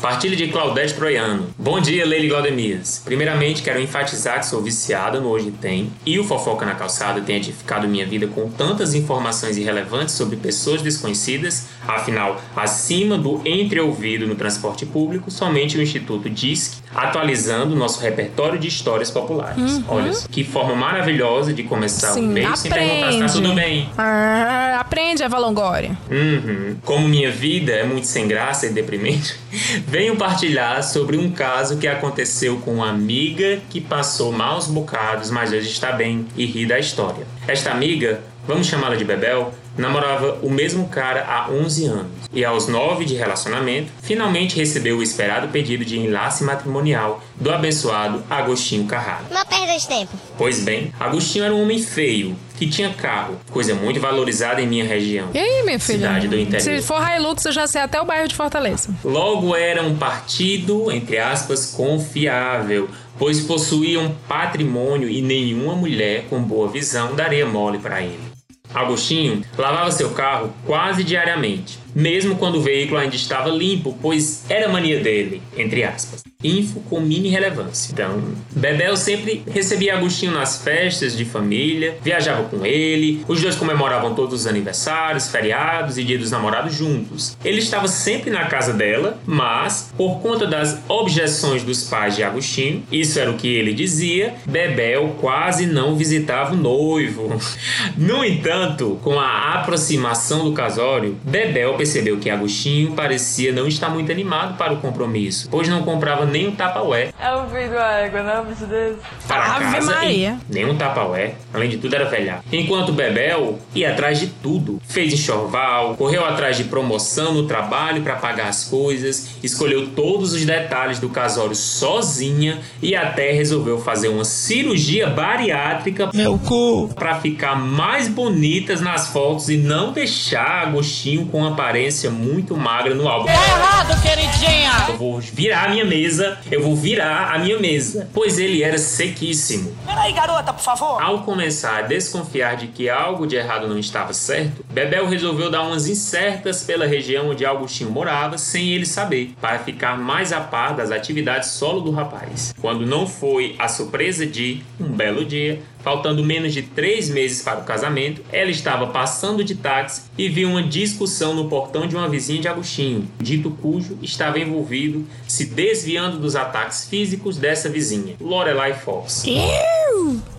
[0.08, 1.48] Partilha de Claudete Troiano.
[1.58, 3.02] Bom dia, Leile Glaudemias.
[3.04, 7.36] Primeiramente, quero enfatizar que sou viciada no Hoje Tem e o Fofoca na Calçada tem
[7.36, 11.66] edificado minha vida com tantas informações irrelevantes sobre pessoas desconhecidas.
[11.86, 18.68] Afinal, acima do entreouvido no transporte público, somente o Instituto DISC, atualizando nosso repertório de
[18.68, 19.78] histórias populares.
[19.78, 19.84] Uhum.
[19.88, 23.54] Olha só, que forma maravilhosa de começar Sim, um mês sem perguntar se tá tudo
[23.54, 23.88] bem.
[23.96, 25.96] Ah, aprende, Eva Longoria.
[26.10, 26.76] Uhum.
[26.84, 29.38] Como minha vida é muito sem graça e deprimente,
[29.86, 35.52] venho partilhar sobre um caso que aconteceu com uma amiga que passou maus bocados, mas
[35.52, 37.26] hoje está bem e ri da história.
[37.46, 42.68] Esta amiga, vamos chamá-la de Bebel, namorava o mesmo cara há 11 anos e aos
[42.68, 49.24] 9 de relacionamento, finalmente recebeu o esperado pedido de enlace matrimonial do abençoado Agostinho Carraro.
[49.30, 50.12] Uma perda de tempo.
[50.36, 54.84] Pois bem, Agostinho era um homem feio, que tinha carro, coisa muito valorizada em minha
[54.84, 55.30] região.
[55.32, 55.98] E aí, minha filha?
[55.98, 56.60] Cidade do interior.
[56.60, 58.90] Se for Hilux, eu já sei até o bairro de Fortaleza.
[59.04, 66.42] Logo era um partido, entre aspas, confiável, pois possuía um patrimônio e nenhuma mulher com
[66.42, 68.27] boa visão daria mole para ele.
[68.74, 74.68] Agostinho lavava seu carro quase diariamente, mesmo quando o veículo ainda estava limpo, pois era
[74.68, 76.27] mania dele, entre aspas.
[76.44, 77.90] Info com mini relevância.
[77.92, 78.22] Então,
[78.52, 84.42] Bebel sempre recebia Agostinho nas festas de família, viajava com ele, os dois comemoravam todos
[84.42, 87.36] os aniversários, feriados e dia dos namorados juntos.
[87.44, 92.84] Ele estava sempre na casa dela, mas, por conta das objeções dos pais de Agostinho,
[92.92, 97.36] isso era o que ele dizia, Bebel quase não visitava o noivo.
[97.96, 104.12] No entanto, com a aproximação do casório, Bebel percebeu que Agostinho parecia não estar muito
[104.12, 108.22] animado para o compromisso, pois não comprava nem um tapaué É um filho da égua,
[108.22, 108.98] não é um bicho desse?
[109.26, 110.38] para Ave casa Maria.
[110.48, 111.34] e nem um tapaué.
[111.52, 112.44] Além de tudo, era velhaco.
[112.52, 114.80] Enquanto Bebel ia atrás de tudo.
[114.88, 120.44] Fez enxoval, correu atrás de promoção no trabalho para pagar as coisas, escolheu todos os
[120.44, 126.88] detalhes do casório sozinha e até resolveu fazer uma cirurgia bariátrica Meu cu.
[126.94, 133.08] para ficar mais bonitas nas fotos e não deixar Agostinho com aparência muito magra no
[133.08, 133.28] álbum.
[133.28, 134.70] errado, queridinha!
[134.88, 136.17] Eu vou virar a minha mesa,
[136.50, 139.76] eu vou virar a minha mesa, pois ele era sequíssimo.
[139.86, 141.02] Peraí, garota, por favor.
[141.02, 145.62] Ao começar a desconfiar de que algo de errado não estava certo, Bebel resolveu dar
[145.62, 150.74] umas incertas pela região onde Augustinho morava sem ele saber, para ficar mais a par
[150.74, 152.54] das atividades solo do rapaz.
[152.60, 157.60] Quando não foi a surpresa de, um belo dia, faltando menos de três meses para
[157.60, 162.08] o casamento, ela estava passando de táxi e viu uma discussão no portão de uma
[162.08, 168.74] vizinha de Agostinho, dito cujo estava envolvido, se desviando dos ataques físicos dessa vizinha, Lorelai
[168.74, 169.24] Fox.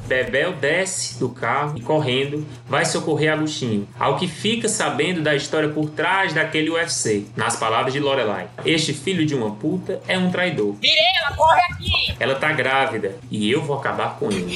[0.09, 5.69] Bebel desce do carro e, correndo, vai socorrer Agostinho, ao que fica sabendo da história
[5.69, 7.25] por trás daquele UFC.
[7.35, 10.75] Nas palavras de Lorelai, este filho de uma puta é um traidor.
[10.81, 12.15] Mirela, corre aqui!
[12.19, 14.51] Ela tá grávida e eu vou acabar com ele.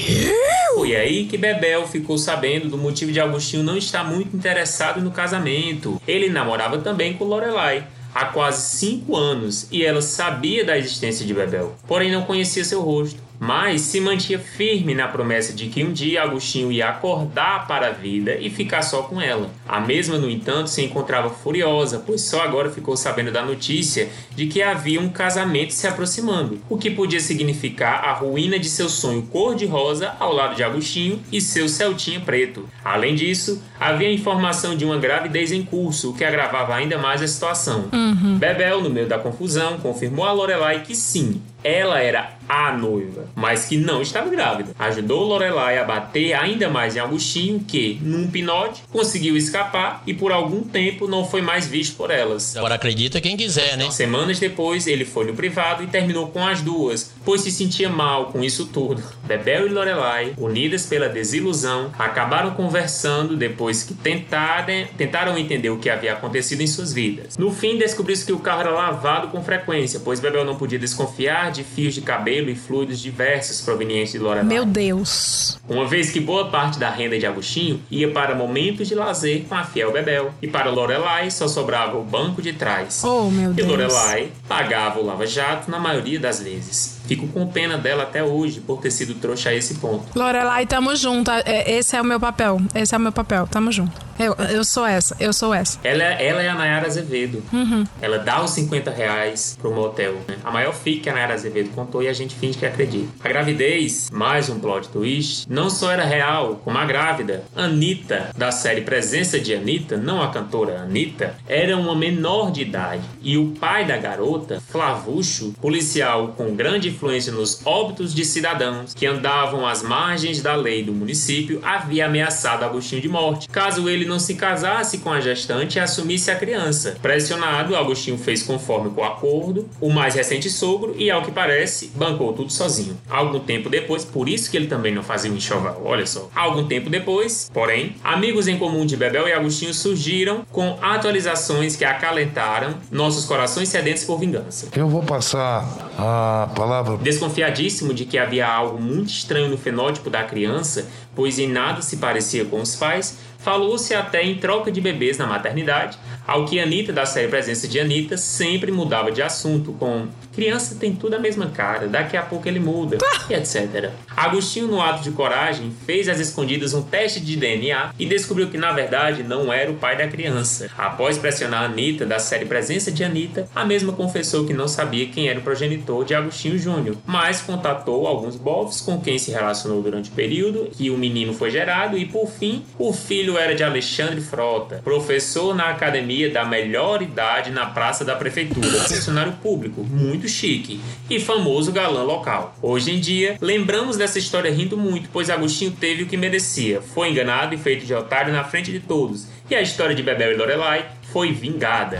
[0.74, 5.12] Foi aí que Bebel ficou sabendo do motivo de Agostinho não estar muito interessado no
[5.12, 6.02] casamento.
[6.06, 11.32] Ele namorava também com Lorelai há quase cinco anos e ela sabia da existência de
[11.32, 13.23] Bebel, porém não conhecia seu rosto.
[13.44, 17.90] Mas se mantinha firme na promessa de que um dia Agostinho ia acordar para a
[17.90, 19.50] vida e ficar só com ela.
[19.68, 24.46] A mesma, no entanto, se encontrava furiosa, pois só agora ficou sabendo da notícia de
[24.46, 29.20] que havia um casamento se aproximando, o que podia significar a ruína de seu sonho
[29.24, 32.66] cor-de-rosa ao lado de Agostinho e seu Celtinha preto.
[32.82, 37.20] Além disso, havia a informação de uma gravidez em curso, o que agravava ainda mais
[37.20, 37.90] a situação.
[38.38, 43.64] Bebel, no meio da confusão, confirmou a Lorelai que sim, ela era a noiva, mas
[43.64, 44.72] que não estava grávida.
[44.78, 50.30] Ajudou Lorelai a bater ainda mais em Agostinho, que, num pinote, conseguiu escapar e por
[50.30, 52.54] algum tempo não foi mais visto por elas.
[52.54, 53.90] Agora acredita quem quiser, né?
[53.90, 58.26] Semanas depois, ele foi no privado e terminou com as duas, pois se sentia mal
[58.26, 59.02] com isso tudo.
[59.24, 65.88] Bebel e Lorelai, unidas pela desilusão, acabaram conversando depois que tentaram, tentaram entender o que
[65.88, 67.38] havia acontecido em suas vidas.
[67.38, 71.53] No fim, descobriu-se que o carro era lavado com frequência, pois Bebel não podia desconfiar
[71.56, 74.44] de fios de cabelo e fluidos diversos provenientes de Lorelai.
[74.44, 75.58] Meu Deus.
[75.68, 79.54] Uma vez que boa parte da renda de Agostinho ia para momentos de lazer com
[79.54, 83.02] a fiel Bebel, e para Lorelai só sobrava o banco de trás.
[83.04, 83.68] Oh, meu E Deus.
[83.68, 86.98] Lorelai pagava o lava-jato na maioria das vezes.
[87.06, 90.06] Fico com pena dela até hoje por ter sido trouxa a esse ponto.
[90.18, 91.30] Lorelai, tamo junto.
[91.30, 92.60] É, Esse é o meu papel.
[92.74, 93.46] Esse é o meu papel.
[93.46, 93.92] Tamo junto.
[94.18, 95.16] Eu, eu sou essa.
[95.18, 95.78] Eu sou essa.
[95.82, 97.42] Ela, ela é a Nayara Azevedo.
[97.52, 97.84] Uhum.
[98.00, 100.14] Ela dá os 50 reais pro motel.
[100.28, 100.36] Né?
[100.44, 103.08] A maior fic que a Nayara Azevedo contou e a gente finge que acredita.
[103.22, 107.44] A gravidez, mais um plot twist, não só era real, como a grávida.
[107.56, 113.02] Anitta, da série Presença de Anitta, não a cantora Anitta, era uma menor de idade.
[113.20, 119.06] E o pai da garota, Flavucho, policial com grande influência nos óbitos de cidadãos que
[119.06, 124.18] andavam às margens da lei do município, havia ameaçado Agostinho de morte, caso ele não
[124.18, 126.96] se casasse com a gestante e assumisse a criança.
[127.02, 131.90] Pressionado, Agostinho fez conforme com o acordo, o mais recente sogro, e ao que parece,
[131.94, 132.96] bancou tudo sozinho.
[133.08, 136.28] Algum tempo depois, por isso que ele também não fazia o enxoval, olha só.
[136.34, 141.84] Algum tempo depois, porém, amigos em comum de Bebel e Agostinho surgiram com atualizações que
[141.84, 144.68] acalentaram nossos corações sedentos por vingança.
[144.76, 145.66] Eu vou passar
[145.98, 146.83] a palavra.
[147.02, 151.96] Desconfiadíssimo de que havia algo muito estranho no fenótipo da criança, pois em nada se
[151.96, 156.92] parecia com os pais, falou-se até em troca de bebês na maternidade, ao que Anitta,
[156.92, 161.46] da série Presença de Anitta, sempre mudava de assunto com criança tem tudo a mesma
[161.46, 162.98] cara, daqui a pouco ele muda,
[163.30, 163.90] e etc.
[164.16, 168.58] Agostinho, no ato de coragem, fez às escondidas um teste de DNA e descobriu que
[168.58, 170.70] na verdade não era o pai da criança.
[170.76, 175.28] Após pressionar Anitta, da série Presença de Anitta, a mesma confessou que não sabia quem
[175.28, 180.10] era o progenitor de Agostinho Júnior, mas contatou alguns bofs com quem se relacionou durante
[180.10, 184.20] o período que o menino foi gerado e, por fim, o filho era de Alexandre
[184.20, 190.80] Frota, professor na academia da melhor idade na praça da prefeitura, funcionário público, muito chique
[191.10, 192.56] e famoso galã local.
[192.62, 197.10] Hoje em dia, lembramos dessa história rindo muito, pois Agostinho teve o que merecia, foi
[197.10, 200.36] enganado e feito de otário na frente de todos, e a história de Bebel e
[200.36, 201.98] Lorelai foi vingada.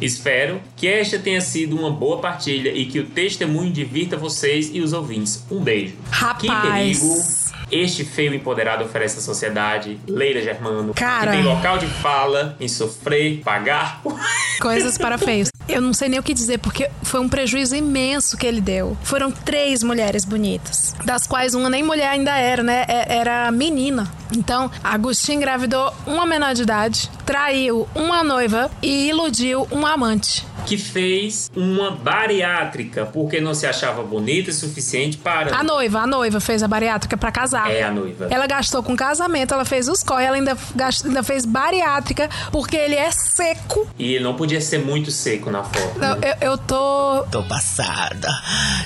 [0.00, 4.80] Espero que esta tenha sido uma boa partilha e que o testemunho divirta vocês e
[4.80, 5.44] os ouvintes.
[5.50, 5.94] Um beijo.
[6.10, 6.40] Rapaz.
[6.40, 7.43] Que perigo
[7.82, 11.30] este feio empoderado oferece à sociedade, Leila Germano, Cara.
[11.30, 14.00] que tem local de fala em sofrer, pagar.
[14.60, 15.48] Coisas para feios.
[15.68, 18.96] Eu não sei nem o que dizer, porque foi um prejuízo imenso que ele deu.
[19.02, 22.84] Foram três mulheres bonitas, das quais uma nem mulher ainda era, né?
[22.86, 24.10] É- Era menina.
[24.36, 30.46] Então, Agostinho engravidou uma menor de idade, traiu uma noiva e iludiu um amante.
[30.66, 35.54] Que fez uma bariátrica porque não se achava bonita o suficiente para.
[35.56, 37.70] A noiva, a noiva fez a bariátrica pra casar.
[37.70, 38.26] É a noiva.
[38.30, 42.76] Ela gastou com casamento, ela fez os corre, ela ainda, gast- ainda fez bariátrica porque
[42.76, 43.88] ele é seco.
[43.98, 45.96] E ele não podia ser muito seco na foto.
[45.96, 46.36] Eu, né?
[46.40, 47.24] eu- eu tô.
[47.30, 48.28] Tô passada.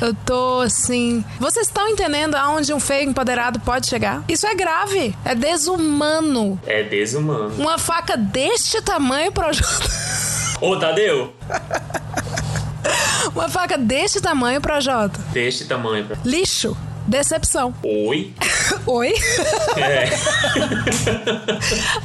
[0.00, 1.24] Eu tô assim.
[1.38, 4.22] Vocês estão entendendo aonde um feio empoderado pode chegar?
[4.28, 5.14] Isso é grave.
[5.24, 6.60] É desumano.
[6.66, 7.52] É desumano.
[7.58, 9.68] Uma faca deste tamanho, Projota.
[10.60, 11.32] Ô, Tadeu!
[13.34, 15.18] Uma faca deste tamanho, Projota.
[15.32, 16.04] Deste tamanho.
[16.04, 16.76] pra- Lixo.
[17.08, 17.74] Decepção.
[17.82, 18.34] Oi?
[18.86, 19.14] Oi?
[19.78, 20.08] É.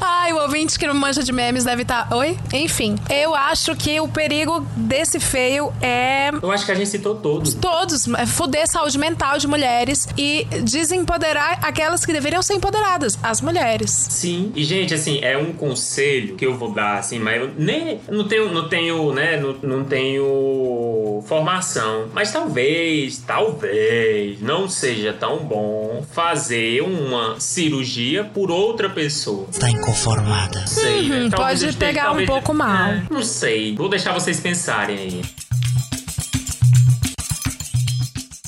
[0.00, 2.10] Ai, o ouvinte que não manja de memes deve estar.
[2.14, 2.38] Oi?
[2.54, 6.30] Enfim, eu acho que o perigo desse feio é.
[6.30, 7.52] Eu acho que a gente citou todos.
[7.52, 13.18] Todos, é fuder a saúde mental de mulheres e desempoderar aquelas que deveriam ser empoderadas,
[13.22, 13.90] as mulheres.
[13.90, 14.52] Sim.
[14.56, 18.00] E, gente, assim, é um conselho que eu vou dar, assim, mas eu nem.
[18.08, 19.36] Não tenho, não tenho, né?
[19.36, 22.08] Não, não tenho formação.
[22.14, 29.48] Mas talvez, talvez, não seja tão bom fazer uma cirurgia por outra pessoa.
[29.58, 30.66] Tá inconformada.
[30.66, 31.36] Sei, Uhum, né?
[31.36, 32.90] Pode pegar um talvez- pouco mal.
[32.90, 33.74] É, não sei.
[33.74, 35.22] Vou deixar vocês pensarem aí.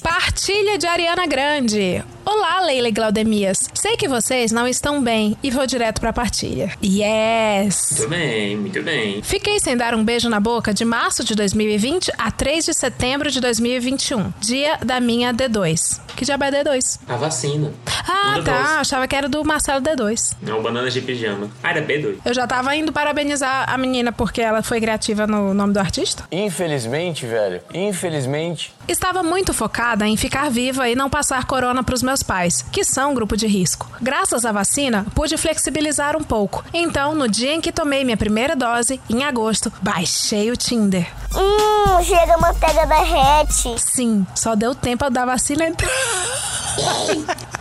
[0.03, 2.05] Partilha de Ariana Grande.
[2.29, 3.71] Olá, Leila e Glaudemias.
[3.73, 6.73] Sei que vocês não estão bem e vou direto pra partilha.
[6.83, 7.99] Yes!
[7.99, 9.23] Muito bem, muito bem.
[9.23, 13.31] Fiquei sem dar um beijo na boca de março de 2020 a 3 de setembro
[13.31, 16.01] de 2021, dia da minha D2.
[16.17, 16.99] Que diabo é D2?
[17.07, 17.73] A vacina.
[18.09, 18.81] Ah, tá.
[18.81, 20.37] Achava que era do Marcelo D2.
[20.43, 21.49] Não, bananas de pijama.
[21.63, 22.17] Ah, era B2.
[22.25, 26.25] Eu já tava indo parabenizar a menina porque ela foi criativa no nome do artista.
[26.33, 28.75] Infelizmente, velho, infelizmente.
[28.89, 33.11] Estava muito focada em ficar viva e não passar corona pros meus pais, que são
[33.11, 33.91] um grupo de risco.
[34.01, 36.65] Graças à vacina, pude flexibilizar um pouco.
[36.73, 41.07] Então, no dia em que tomei minha primeira dose, em agosto, baixei o Tinder.
[41.35, 43.75] Hum, chega a manteiga derrete.
[43.79, 45.91] Sim, só deu tempo da vacina entrar.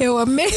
[0.00, 0.50] Eu amei.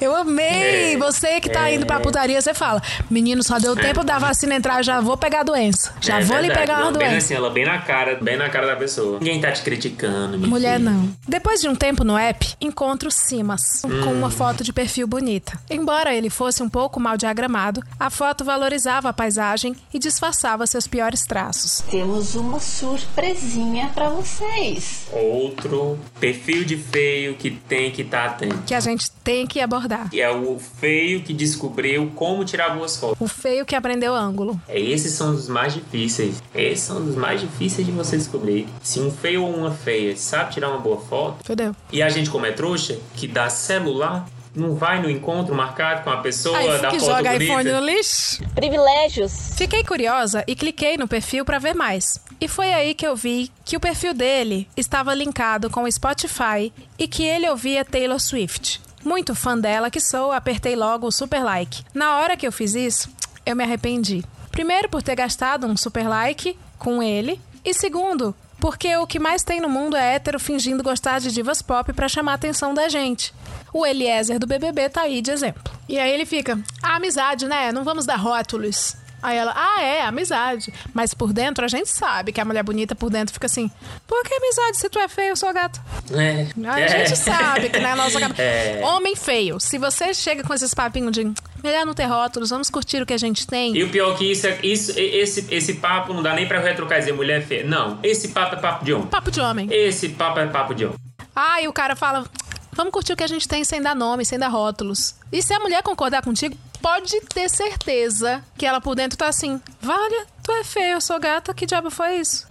[0.00, 0.94] Eu amei.
[0.94, 1.74] É, você que tá é.
[1.74, 5.40] indo pra putaria, você fala: Menino, só deu tempo da vacina entrar, já vou pegar
[5.40, 5.92] a doença.
[6.00, 7.16] Já É vou lhe pegar uma doença.
[7.16, 9.18] assim, ela bem na cara, bem na cara da pessoa.
[9.18, 10.90] Ninguém tá te criticando, minha Mulher filha.
[10.90, 11.10] não.
[11.26, 14.18] Depois de um tempo no app, encontro Simas com Hum.
[14.18, 15.58] uma foto de perfil bonita.
[15.70, 20.86] Embora ele fosse um pouco mal diagramado, a foto valorizava a paisagem e disfarçava seus
[20.86, 21.82] piores traços.
[21.90, 25.06] Temos uma surpresinha pra vocês.
[25.12, 28.47] Outro perfil de feio que tem que estar atento.
[28.66, 30.10] Que a gente tem que abordar.
[30.10, 33.16] Que é o feio que descobriu como tirar boas fotos.
[33.20, 34.60] O feio que aprendeu ângulo.
[34.68, 36.42] É, Esses são os mais difíceis.
[36.54, 38.66] Esses são os mais difíceis de você descobrir.
[38.82, 41.74] Se um feio ou uma feia sabe tirar uma boa foto, Entendeu?
[41.92, 44.26] e a gente, como é trouxa, que dá celular,
[44.58, 47.44] não vai no encontro marcado com a pessoa, Aí dá que foto joga bonita.
[47.44, 48.42] iPhone no lixo.
[48.54, 49.52] Privilégios.
[49.56, 52.20] Fiquei curiosa e cliquei no perfil pra ver mais.
[52.40, 56.72] E foi aí que eu vi que o perfil dele estava linkado com o Spotify
[56.98, 58.80] e que ele ouvia Taylor Swift.
[59.04, 61.82] Muito fã dela que sou, apertei logo o super like.
[61.94, 63.08] Na hora que eu fiz isso,
[63.46, 64.24] eu me arrependi.
[64.50, 69.42] Primeiro por ter gastado um super like com ele e segundo porque o que mais
[69.42, 72.88] tem no mundo é hétero fingindo gostar de divas pop pra chamar a atenção da
[72.88, 73.32] gente.
[73.72, 75.72] O Eliezer do BBB tá aí de exemplo.
[75.88, 77.70] E aí ele fica, a amizade, né?
[77.72, 78.96] Não vamos dar rótulos.
[79.22, 80.72] Aí ela, ah, é, amizade.
[80.94, 83.70] Mas por dentro a gente sabe que a mulher bonita por dentro fica assim:
[84.06, 85.80] por que amizade se tu é feio, eu sou gato?
[86.12, 86.46] É.
[86.68, 88.42] Aí a gente sabe que na nossa cabeça.
[88.42, 88.80] É.
[88.84, 93.02] Homem feio, se você chega com esses papinhos de melhor não ter rótulos, vamos curtir
[93.02, 93.76] o que a gente tem.
[93.76, 96.98] E o pior que isso é isso, esse, esse papo não dá nem pra retrucar
[96.98, 97.64] e dizer mulher feia.
[97.64, 99.06] Não, esse papo é papo de homem.
[99.08, 99.68] Papo de homem.
[99.70, 100.98] Esse papo é papo de homem.
[101.34, 102.24] Ah, e o cara fala:
[102.72, 105.14] vamos curtir o que a gente tem sem dar nome, sem dar rótulos.
[105.32, 109.60] E se a mulher concordar contigo, pode ter certeza que ela por dentro tá assim:
[109.80, 112.46] vale, tu é feio, eu sou gata, que diabo foi isso?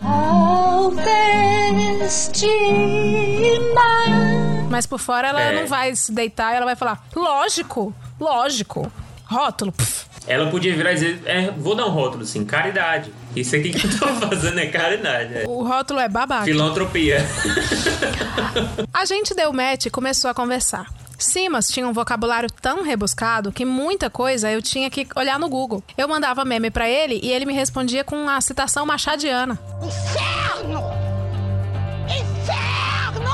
[4.70, 5.60] Mas por fora ela É.
[5.62, 8.92] não vai se deitar e ela vai falar: lógico, lógico.
[9.26, 10.06] Rótulo, pff.
[10.26, 13.14] Ela podia virar e dizer, é, vou dar um rótulo assim, caridade.
[13.36, 15.34] Isso aqui que eu tô fazendo é caridade.
[15.40, 15.44] É.
[15.48, 16.44] O rótulo é babaca.
[16.46, 17.26] Filantropia.
[18.94, 20.86] A gente deu match e começou a conversar.
[21.18, 25.84] Simas tinha um vocabulário tão rebuscado que muita coisa eu tinha que olhar no Google.
[25.98, 29.60] Eu mandava meme pra ele e ele me respondia com a citação machadiana.
[29.82, 30.82] Inferno!
[32.06, 33.32] Inferno!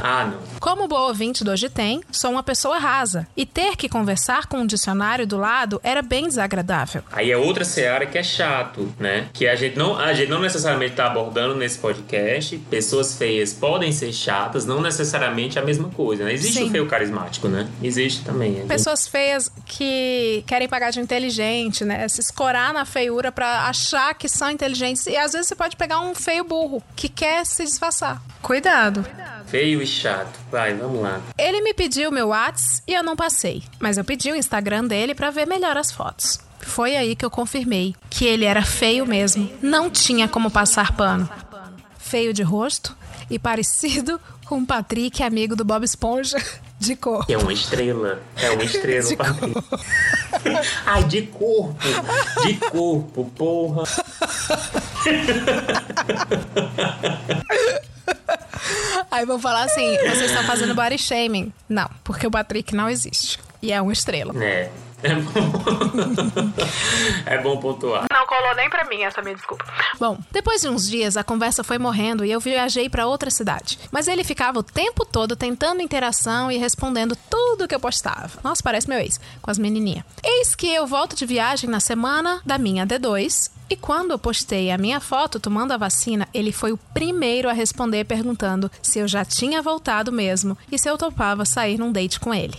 [0.00, 0.51] Ah, não.
[0.62, 3.26] Como boa ouvinte do Hoje Tem, sou uma pessoa rasa.
[3.36, 7.02] E ter que conversar com um dicionário do lado era bem desagradável.
[7.10, 9.26] Aí é outra seara que é chato, né?
[9.32, 12.56] Que a gente não, a gente não necessariamente tá abordando nesse podcast.
[12.70, 16.32] Pessoas feias podem ser chatas, não necessariamente a mesma coisa, né?
[16.32, 16.68] Existe Sim.
[16.68, 17.68] o feio carismático, né?
[17.82, 18.54] Existe também.
[18.54, 22.06] Gente- Pessoas feias que querem pagar de inteligente, né?
[22.06, 25.06] Se escorar na feiura pra achar que são inteligentes.
[25.08, 28.22] E às vezes você pode pegar um feio burro que quer se disfarçar.
[28.40, 29.04] Cuidado.
[29.52, 30.40] Feio e chato.
[30.50, 31.20] Vai, vamos lá.
[31.36, 33.62] Ele me pediu meu Whats e eu não passei.
[33.78, 36.40] Mas eu pedi o Instagram dele pra ver melhor as fotos.
[36.60, 39.52] Foi aí que eu confirmei que ele era feio mesmo.
[39.60, 41.28] Não tinha como passar pano.
[41.98, 42.96] Feio de rosto
[43.28, 46.38] e parecido com o Patrick, amigo do Bob Esponja,
[46.80, 47.26] de cor.
[47.28, 48.22] É uma estrela.
[48.38, 49.04] É uma estrela.
[49.06, 49.60] De Patrick.
[50.86, 51.76] Ai, de corpo.
[52.46, 53.82] De corpo, porra.
[59.10, 61.52] Aí vão falar assim: vocês estão fazendo body shaming.
[61.68, 63.38] Não, porque o Patrick não existe.
[63.60, 64.32] E é uma estrela.
[64.42, 64.70] É.
[65.02, 65.32] É bom.
[67.26, 68.06] é bom pontuar.
[68.10, 69.64] Não colou nem pra mim essa minha desculpa.
[69.98, 73.78] Bom, depois de uns dias a conversa foi morrendo e eu viajei pra outra cidade.
[73.90, 78.30] Mas ele ficava o tempo todo tentando interação e respondendo tudo que eu postava.
[78.44, 80.04] Nossa, parece meu ex, com as menininhas.
[80.22, 84.70] Eis que eu volto de viagem na semana da minha D2 e quando eu postei
[84.70, 89.08] a minha foto tomando a vacina, ele foi o primeiro a responder perguntando se eu
[89.08, 92.58] já tinha voltado mesmo e se eu topava sair num date com ele.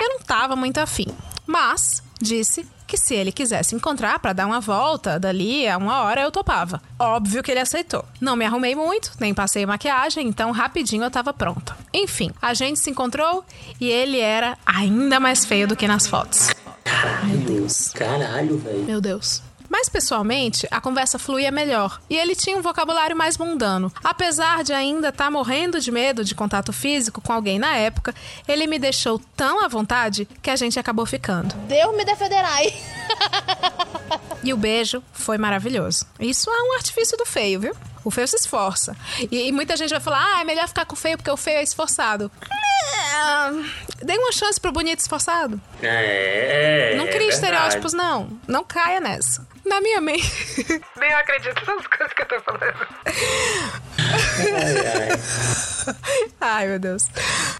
[0.00, 1.06] Eu não tava muito afim,
[1.46, 6.20] mas disse que se ele quisesse encontrar pra dar uma volta dali a uma hora
[6.20, 6.80] eu topava.
[6.98, 8.04] Óbvio que ele aceitou.
[8.20, 11.76] Não me arrumei muito, nem passei maquiagem, então rapidinho eu tava pronta.
[11.92, 13.44] Enfim, a gente se encontrou
[13.80, 16.50] e ele era ainda mais feio do que nas fotos.
[17.64, 17.88] Deus.
[17.90, 18.84] Caralho, velho.
[18.84, 19.42] Meu Deus.
[19.68, 23.92] Mas pessoalmente, a conversa fluía melhor e ele tinha um vocabulário mais mundano.
[24.04, 28.14] Apesar de ainda estar morrendo de medo de contato físico com alguém na época,
[28.46, 31.54] ele me deixou tão à vontade que a gente acabou ficando.
[31.66, 32.72] Deus me defenderai.
[34.44, 36.06] E o beijo foi maravilhoso.
[36.20, 37.74] Isso é um artifício do feio, viu?
[38.04, 38.96] O feio se esforça.
[39.30, 41.36] E, e muita gente vai falar: ah, é melhor ficar com o feio porque o
[41.36, 42.30] feio é esforçado.
[42.42, 45.60] É, Dê uma chance pro bonito esforçado.
[45.82, 46.96] É, é.
[46.96, 47.34] não é crie verdade.
[47.34, 48.38] estereótipos, não.
[48.46, 49.46] Não caia nessa.
[49.64, 50.30] Na minha mente.
[51.00, 52.86] Nem eu acredito nas coisas que eu tô falando.
[53.96, 55.94] Ai, ai.
[56.40, 57.08] Ai, meu Deus.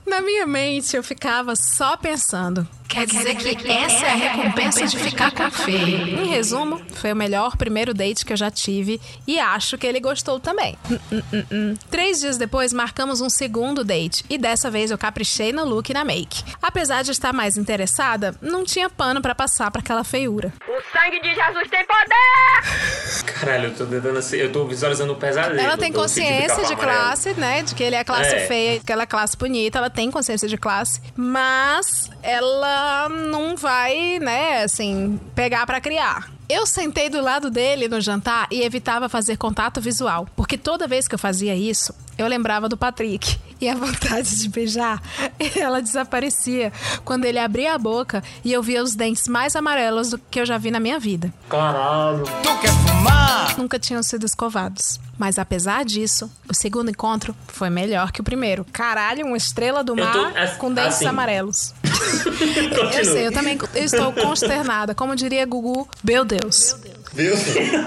[0.07, 2.69] Na minha mente, eu ficava só pensando.
[2.89, 6.21] Quer dizer que essa é a recompensa de ficar com feio.
[6.21, 9.99] Em resumo, foi o melhor primeiro date que eu já tive e acho que ele
[9.99, 10.77] gostou também.
[10.91, 10.99] Hum,
[11.33, 11.75] hum, hum.
[11.91, 15.95] Três dias depois, marcamos um segundo date e dessa vez eu caprichei no look e
[15.95, 16.45] na make.
[16.63, 20.53] Apesar de estar mais interessada, não tinha pano pra passar pra aquela feiura.
[20.69, 23.25] O sangue de Jesus tem poder!
[23.25, 25.59] Caralho, eu tô tentando assim, eu tô visualizando o pesadelo.
[25.59, 27.63] Ela tem tô consciência de classe, né?
[27.63, 28.47] De que ele é classe É.
[28.47, 32.74] feia, que ela é classe bonita, ela tem consciência de classe, mas ela
[33.09, 36.31] não vai, né, assim, pegar pra criar.
[36.49, 41.09] Eu sentei do lado dele no jantar e evitava fazer contato visual, porque toda vez
[41.09, 43.39] que eu fazia isso, eu lembrava do Patrick.
[43.61, 45.01] E a vontade de beijar,
[45.59, 46.71] ela desaparecia
[47.03, 50.45] quando ele abria a boca e eu via os dentes mais amarelos do que eu
[50.45, 51.33] já vi na minha vida.
[51.49, 52.25] Caralho.
[52.43, 53.57] Tu quer fumar?
[53.57, 55.01] Nunca tinham sido escovados.
[55.17, 58.67] Mas apesar disso, o segundo encontro foi melhor que o primeiro.
[58.73, 61.07] Caralho, uma estrela do tô, mar as- com dentes assim.
[61.07, 61.73] amarelos.
[62.99, 64.95] Eu sei, eu também eu estou consternada.
[64.95, 66.77] Como diria Gugu, meu Deus.
[67.13, 67.35] Viu?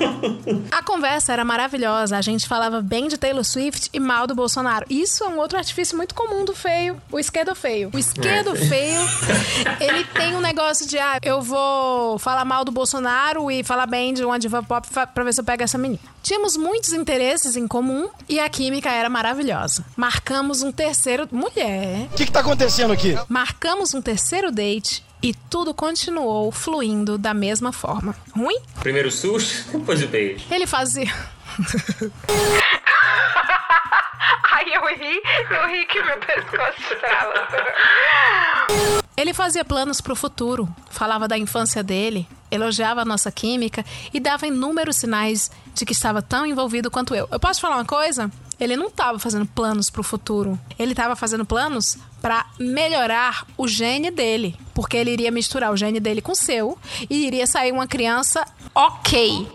[0.71, 2.17] A conversa era maravilhosa.
[2.17, 4.85] A gente falava bem de Taylor Swift e mal do Bolsonaro.
[4.89, 7.89] Isso é um outro artifício muito comum do feio, o esquerdo feio.
[7.93, 8.55] O esquerdo É.
[8.55, 9.01] feio,
[9.81, 14.13] ele tem um negócio de, ah, eu vou falar mal do Bolsonaro e falar bem
[14.13, 15.99] de uma diva pop pra ver se eu pego essa menina.
[16.27, 19.85] Tínhamos muitos interesses em comum e a química era maravilhosa.
[19.95, 21.25] Marcamos um terceiro...
[21.31, 22.01] Mulher...
[22.11, 23.15] O que, que tá acontecendo aqui?
[23.29, 28.13] Marcamos um terceiro date e tudo continuou fluindo da mesma forma.
[28.35, 28.59] Ruim?
[28.81, 30.43] Primeiro susto, depois o beijo.
[30.51, 31.07] Ele fazia...
[34.51, 37.47] Ai, eu ri, eu ri que meu pescoço trava.
[39.17, 44.45] Ele fazia planos pro futuro, falava da infância dele, elogiava a nossa química e dava
[44.45, 47.27] inúmeros sinais de que estava tão envolvido quanto eu.
[47.31, 48.31] Eu posso falar uma coisa?
[48.59, 50.59] Ele não estava fazendo planos pro futuro.
[50.77, 55.99] Ele estava fazendo planos para melhorar o gene dele, porque ele iria misturar o gene
[55.99, 56.77] dele com o seu
[57.09, 59.47] e iria sair uma criança ok.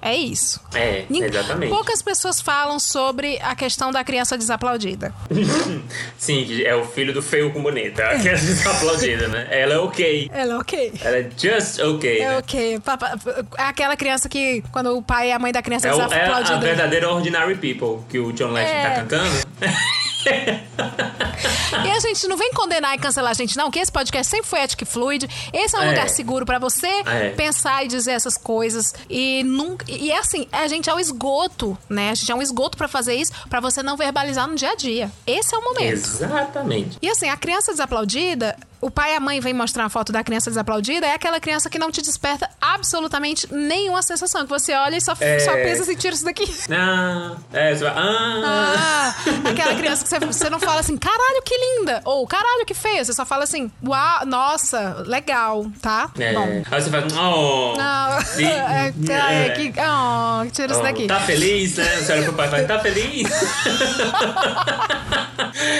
[0.00, 0.60] É isso.
[0.74, 1.70] É, exatamente.
[1.70, 5.12] Poucas pessoas falam sobre a questão da criança desaplaudida.
[6.16, 8.02] Sim, é o filho do feio com bonita.
[8.20, 8.34] Que é
[8.70, 9.46] aplaudida, né?
[9.50, 10.30] Ela é ok.
[10.32, 10.92] Ela é ok.
[11.02, 12.38] Ela é just ok, É né?
[12.38, 12.80] ok.
[12.80, 13.18] Papa-
[13.58, 16.04] É aquela criança que, quando o pai e a mãe da criança É, o- é
[16.04, 16.58] a desaplaudida.
[16.60, 18.82] verdadeira Ordinary People que o John Legend É.
[18.82, 19.30] tá cantando.
[21.84, 24.46] E a gente não vem condenar e cancelar a gente, não, que esse podcast sempre
[24.48, 25.28] foi ético e fluid.
[25.52, 25.90] Esse é um É.
[25.90, 27.30] lugar seguro pra você É.
[27.36, 28.94] pensar e dizer essas coisas.
[29.08, 29.84] E nunca.
[29.88, 32.10] E é assim, a gente é um esgoto, né?
[32.10, 34.74] A gente é um esgoto pra fazer isso, pra você não verbalizar no dia a
[34.74, 35.10] dia.
[35.26, 35.94] Esse é o momento.
[35.94, 36.98] Exatamente.
[37.00, 40.22] E assim, a criança desaplaudida, o pai e a mãe vêm mostrar a foto da
[40.22, 44.42] criança desaplaudida, é aquela criança que não te desperta absolutamente nenhuma sensação.
[44.42, 45.38] Que você olha e só, É.
[45.40, 46.44] só pensa assim, tira isso daqui.
[46.70, 47.94] Ah, é, você vai.
[47.96, 49.14] Ah, Ah,
[49.50, 52.00] aquela criança que você, você não fala assim, caralho, que linda!
[52.04, 53.04] Ou caralho, que feia.
[53.04, 56.10] Você só fala assim, uau, nossa, legal, tá?
[56.18, 56.32] é.
[56.34, 56.62] Bom.
[56.70, 57.04] Aí você faz.
[57.14, 57.74] Oh.
[57.76, 58.94] Não, é, é,
[59.46, 59.50] é.
[59.50, 61.06] que, oh, tira isso Oh, daqui.
[61.06, 61.84] Tá feliz, né?
[61.96, 63.28] Você olha pro pai e fala, tá feliz?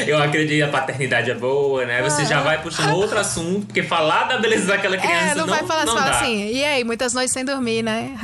[0.06, 2.02] Eu acredito que a paternidade é boa, né?
[2.02, 5.64] Você já vai puxando outro assunto, porque falar da beleza daquela criança É, não, vai
[5.64, 8.16] falar, não fala assim, e aí, muitas noites sem dormir, né?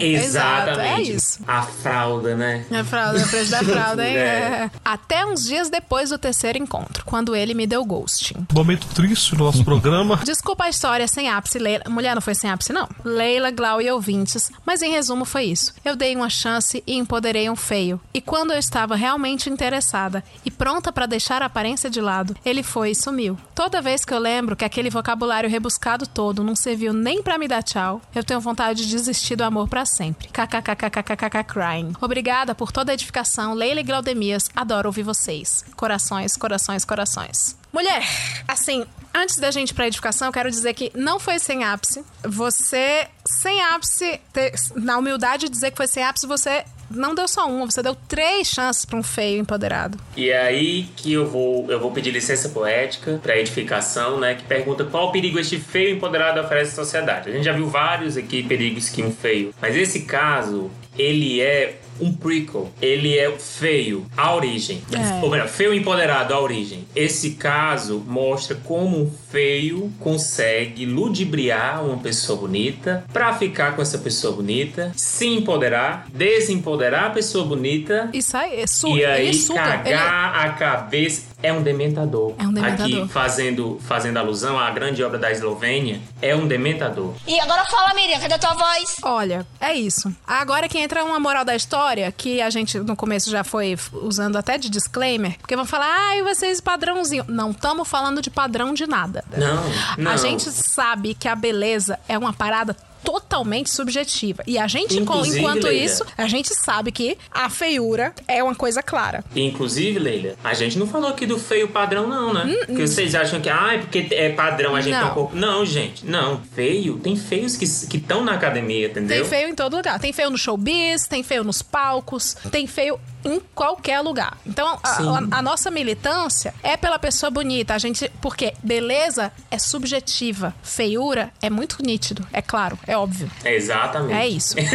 [0.00, 0.80] É, exatamente.
[1.10, 1.40] é isso.
[1.46, 2.64] A fralda, né?
[2.70, 4.16] A fralda, o preço da fralda, hein?
[4.26, 4.36] É.
[4.36, 4.70] É.
[4.84, 8.46] Até uns dias depois do terceiro encontro, quando ele me deu ghosting.
[8.52, 10.16] Momento triste do nosso programa.
[10.24, 11.84] Desculpa a história sem ápice, Leila.
[11.88, 12.88] Mulher não foi sem ápice, não.
[13.04, 14.50] Leila, Glau e ouvintes.
[14.64, 15.74] Mas em resumo foi isso.
[15.84, 18.00] Eu dei uma chance e empoderei um feio.
[18.14, 22.62] E quando eu estava realmente interessada e pronta pra deixar a aparência de lado, ele
[22.62, 23.38] foi e sumiu.
[23.54, 27.48] Toda vez que eu lembro que aquele vocabulário rebuscado todo não serviu nem pra me
[27.48, 30.28] dar tchau, eu tenho vontade de desistir do amor pra sempre.
[30.28, 31.92] KKKKKKK crying.
[32.00, 34.48] Obrigada por toda a edificação, Leila e Glaudemias.
[34.54, 35.64] Adoro ouvir vocês.
[35.76, 37.56] Corações, corações, corações.
[37.72, 38.02] Mulher,
[38.48, 42.02] assim, antes da gente ir pra edificação, eu quero dizer que não foi sem ápice.
[42.22, 47.26] Você, sem ápice, ter- na humildade de dizer que foi sem ápice, você não deu
[47.26, 49.98] só uma, você deu três chances pra um feio empoderado.
[50.16, 54.34] E é aí que eu vou, eu vou pedir licença poética para edificação, né?
[54.34, 57.28] Que pergunta qual perigo este feio empoderado oferece à sociedade.
[57.28, 61.76] A gente já viu vários aqui perigos que um feio, mas esse caso ele é
[62.00, 62.70] um prequel.
[62.80, 64.82] Ele é feio, a origem.
[64.92, 65.22] É.
[65.24, 66.86] Ou melhor, feio empoderado, a origem.
[66.94, 73.98] Esse caso mostra como um feio consegue ludibriar uma pessoa bonita pra ficar com essa
[73.98, 79.34] pessoa bonita, se empoderar, desempoderar a pessoa bonita Isso aí, é suga, e aí ele
[79.34, 79.60] suga.
[79.60, 81.22] cagar a cabeça.
[81.42, 82.34] É um dementador.
[82.38, 83.04] É um dementador.
[83.04, 87.14] Aqui, fazendo, fazendo alusão à grande obra da Eslovênia, é um dementador.
[87.26, 88.96] E agora fala, Miriam, cadê a tua voz?
[89.02, 90.14] Olha, é isso.
[90.26, 94.36] Agora que entra uma moral da história, que a gente no começo já foi usando
[94.36, 97.24] até de disclaimer, porque vão falar, ai, vocês padrãozinho.
[97.28, 99.24] Não estamos falando de padrão de nada.
[99.36, 99.62] Não,
[99.98, 100.10] não.
[100.10, 102.74] A gente sabe que a beleza é uma parada
[103.06, 104.42] totalmente subjetiva.
[104.48, 105.84] E a gente, Inclusive, enquanto Leila.
[105.84, 109.24] isso, a gente sabe que a feiura é uma coisa clara.
[109.34, 112.56] Inclusive, Leila, a gente não falou aqui do feio padrão, não, né?
[112.66, 115.02] Porque vocês acham que, ah, é porque é padrão a gente Hum, Não.
[115.02, 115.36] tem um corpo.
[115.36, 116.40] Não, gente, não.
[116.54, 119.20] Feio, tem feios que estão na academia, entendeu?
[119.22, 120.00] Tem feio em todo lugar.
[120.00, 124.38] Tem feio no showbiz, tem feio nos palcos, tem feio em qualquer lugar.
[124.46, 127.74] Então, a, a- a nossa militância é pela pessoa bonita.
[127.74, 133.30] A gente, porque beleza é subjetiva, feiura é muito nítido, é claro, é óbvio.
[133.44, 134.14] Exatamente.
[134.18, 134.54] É isso.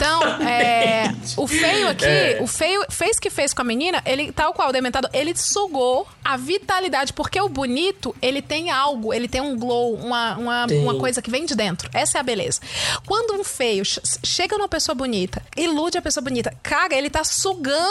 [0.00, 2.38] Então, é, o feio aqui, É.
[2.40, 6.06] o feio fez que fez com a menina, ele, tal qual o dementado, ele sugou
[6.24, 10.98] a vitalidade, porque o bonito, ele tem algo, ele tem um glow, uma, uma, uma
[10.98, 11.88] coisa que vem de dentro.
[11.92, 12.60] Essa é a beleza.
[13.06, 17.24] Quando um feio ch- chega numa pessoa bonita, ilude a pessoa bonita, cara, ele tá
[17.24, 17.89] sugando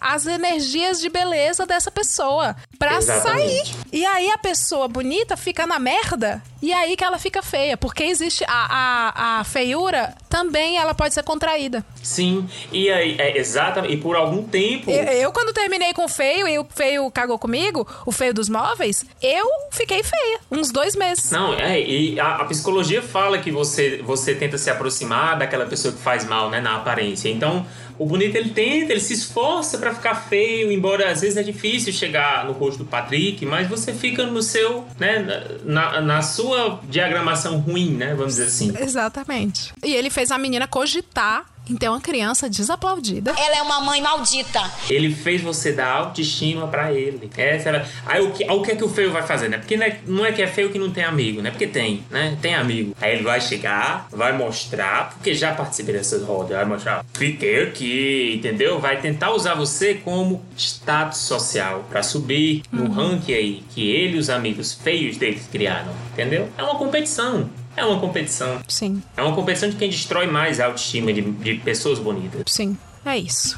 [0.00, 3.72] as energias de beleza dessa pessoa pra Exatamente.
[3.72, 3.76] sair.
[3.92, 7.76] E aí a pessoa bonita fica na merda e aí que ela fica feia.
[7.76, 11.84] Porque existe a, a, a feiura também ela pode ser contraída.
[12.02, 14.90] Sim, e aí, é, exatamente, e por algum tempo.
[14.90, 18.48] Eu, eu, quando terminei com o feio e o feio cagou comigo, o feio dos
[18.48, 20.40] móveis, eu fiquei feia.
[20.50, 21.30] Uns dois meses.
[21.30, 25.92] Não, é, e a, a psicologia fala que você, você tenta se aproximar daquela pessoa
[25.92, 27.28] que faz mal, né, na aparência.
[27.28, 27.66] Então,
[27.98, 31.92] o bonito ele tenta, ele se esforça pra ficar feio, embora às vezes é difícil
[31.92, 37.58] chegar no rosto do Patrick, mas você fica no seu, né, na, na sua diagramação
[37.58, 38.72] ruim, né, vamos dizer assim.
[38.78, 39.72] Exatamente.
[39.84, 41.44] E ele fez a menina cogitar
[41.76, 43.34] ter uma criança desaplaudida.
[43.36, 44.60] Ela é uma mãe maldita.
[44.88, 47.30] Ele fez você dar autoestima pra ele.
[47.36, 47.88] Essa era...
[48.06, 49.58] Aí o que, o que é que o feio vai fazer, né?
[49.58, 51.50] Porque não é, não é que é feio que não tem amigo, né?
[51.50, 52.36] Porque tem, né?
[52.40, 52.94] Tem amigo.
[53.00, 57.04] Aí ele vai chegar, vai mostrar, porque já participei dessas rodas, vai mostrar.
[57.14, 58.78] Fiquei aqui, entendeu?
[58.78, 64.18] Vai tentar usar você como status social pra subir no ranking aí que ele e
[64.18, 66.48] os amigos feios deles criaram, entendeu?
[66.56, 67.48] É uma competição.
[67.78, 68.60] É uma competição.
[68.68, 72.42] Sim, É uma competição de quem destrói mais a autoestima de, de pessoas bonitas.
[72.46, 72.76] sim.
[73.04, 73.56] É isso.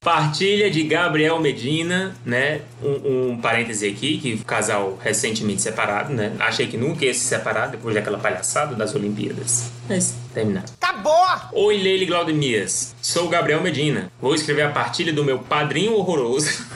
[0.00, 2.60] Partilha de Gabriel Medina, né?
[2.80, 6.32] Um, um parêntese aqui, que o casal recentemente separado, né?
[6.38, 9.68] Achei que nunca ia se separar depois daquela palhaçada das Olimpíadas.
[9.88, 10.66] Mas terminaram.
[10.80, 11.14] Acabou!
[11.52, 12.94] Oi, Leile Glaudemias.
[13.00, 14.10] Sou o Gabriel Medina.
[14.20, 16.66] Vou escrever a partilha do meu padrinho horroroso,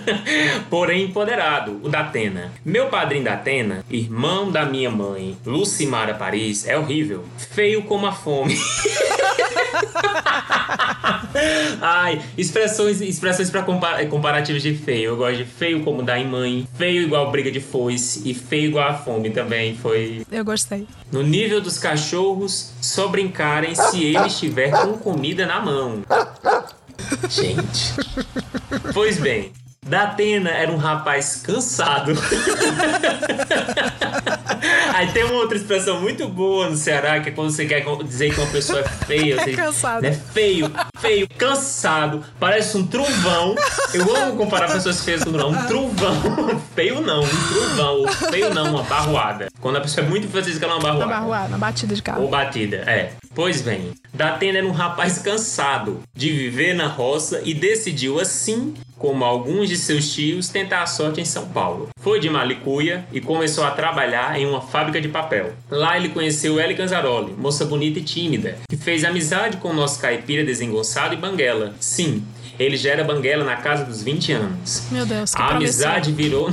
[0.70, 2.50] porém empoderado, o da Atena.
[2.64, 7.24] Meu padrinho da Atena, irmão da minha mãe, Lucimara Paris, é horrível.
[7.50, 8.56] Feio como a fome.
[11.80, 13.62] Ai, expressões, expressões para
[14.08, 15.10] comparativos de feio.
[15.10, 18.88] Eu gosto de feio como em mãe, feio igual briga de foice e feio igual
[18.88, 19.76] a fome também.
[19.76, 20.86] Foi Eu gostei.
[21.12, 26.02] no nível dos cachorros só brincarem se ele estiver com comida na mão.
[27.28, 27.94] Gente.
[28.92, 29.52] Pois bem,
[29.86, 32.12] Datena era um rapaz cansado.
[34.94, 38.34] Aí tem uma outra expressão muito boa no Ceará, que é quando você quer dizer
[38.34, 39.36] que uma pessoa é feia.
[39.46, 40.02] Você, Cansado.
[40.02, 40.18] Né?
[40.32, 43.54] Feio, feio, cansado, parece um trovão.
[43.92, 45.50] Eu amo comparar pessoas feias com trovão.
[45.50, 46.60] Um trovão.
[46.74, 48.08] Feio não, um trovão.
[48.30, 49.48] Feio não, uma barroada.
[49.60, 51.14] Quando a pessoa é muito feia, você diz que ela é uma Na barroada.
[51.20, 52.22] barroada, na batida de carro.
[52.22, 53.12] Ou batida, é.
[53.36, 59.26] Pois bem, Datena era um rapaz cansado de viver na roça e decidiu assim, como
[59.26, 61.90] alguns de seus tios, tentar a sorte em São Paulo.
[62.00, 65.52] Foi de Malicuia e começou a trabalhar em uma fábrica de papel.
[65.70, 70.00] Lá ele conheceu Ellie Ganzaroli, moça bonita e tímida, que fez amizade com o nosso
[70.00, 71.74] caipira desengonçado e banguela.
[71.78, 72.24] Sim,
[72.58, 74.82] ele já era banguela na casa dos 20 anos.
[74.90, 76.48] Meu Deus, que A amizade virou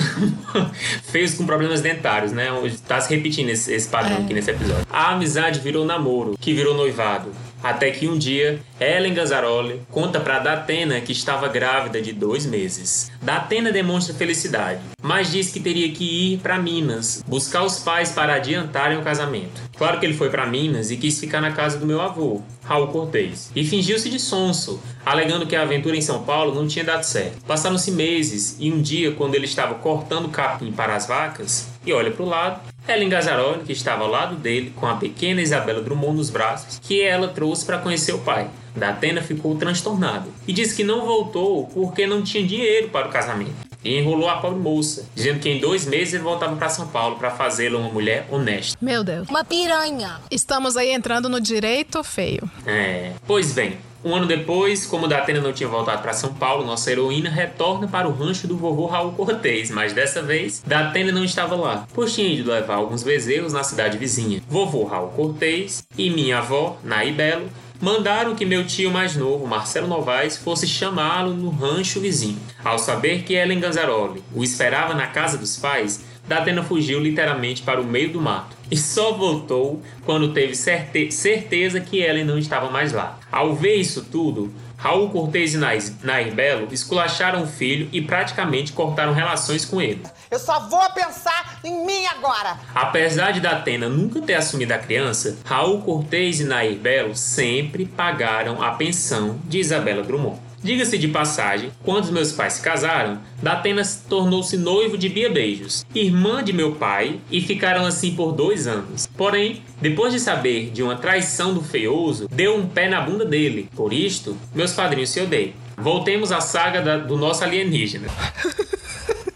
[1.11, 2.47] feios com problemas dentários, né?
[2.87, 4.21] Tá se repetindo esse, esse padrão É.
[4.21, 4.85] aqui nesse episódio.
[4.91, 7.29] A amizade virou namoro, que virou noivado.
[7.63, 13.09] Até que um dia, Ellen Gazzaroli conta pra Datena que estava grávida de dois meses.
[13.21, 18.35] Datena demonstra felicidade, mas diz que teria que ir pra Minas, buscar os pais para
[18.35, 19.61] adiantarem o casamento.
[19.77, 22.87] Claro que ele foi pra Minas e quis ficar na casa do meu avô, Raul
[22.87, 27.03] Cortez, e fingiu-se de sonso, alegando que a aventura em São Paulo não tinha dado
[27.03, 27.43] certo.
[27.45, 32.11] Passaram-se meses e um dia, quando ele estava cortando capim para as vacas, e olha
[32.11, 36.17] para o lado, Ellen Gazzaroli, que estava ao lado dele, com a pequena Isabela Drummond
[36.17, 38.49] nos braços, que ela trouxe para conhecer o pai.
[38.75, 43.53] Datena ficou transtornado e disse que não voltou porque não tinha dinheiro para o casamento.
[43.83, 47.17] E enrolou a pobre moça, dizendo que em dois meses ele voltava para São Paulo
[47.17, 48.77] para fazê-la uma mulher honesta.
[48.81, 49.27] Meu Deus.
[49.29, 50.21] Uma piranha.
[50.31, 52.49] Estamos aí entrando no direito feio.
[52.65, 56.91] É, pois bem, Um ano depois, como Datena não tinha voltado para São Paulo, nossa
[56.91, 61.55] heroína retorna para o rancho do vovô Raul Cortez, mas dessa vez Datena não estava
[61.55, 64.41] lá, pois tinha ido levar alguns bezerros na cidade vizinha.
[64.49, 67.49] Vovô Raul Cortez e minha avó, Naí Belo,
[67.79, 72.39] mandaram que meu tio mais novo, Marcelo Novaes, fosse chamá-lo no rancho vizinho.
[72.63, 77.81] Ao saber que Ellen Ganzaroli o esperava na casa dos pais, Datena fugiu literalmente para
[77.81, 82.71] o meio do mato e só voltou quando teve certe certeza que Ellen não estava
[82.71, 83.19] mais lá.
[83.31, 89.13] Ao ver isso tudo, Raul Cortez e Nair Belo esculacharam o filho e praticamente cortaram
[89.13, 90.01] relações com ele.
[90.29, 92.57] Eu só vou pensar em mim agora.
[92.75, 98.61] Apesar de Datena nunca ter assumido a criança, Raul Cortez e Nair Belo sempre pagaram
[98.61, 100.39] a pensão de Isabela Drummond.
[100.63, 106.41] Diga-se de passagem, quando meus pais se casaram, Datena tornou-se noivo de Bia Beijos, irmã
[106.41, 109.05] de meu pai, e ficaram assim por dois anos.
[109.17, 113.69] Porém, depois de saber de uma traição do feioso, deu um pé na bunda dele.
[113.75, 115.51] Por isto, meus padrinhos se odeiam.
[115.77, 118.07] Voltemos à saga da, do nosso alienígena.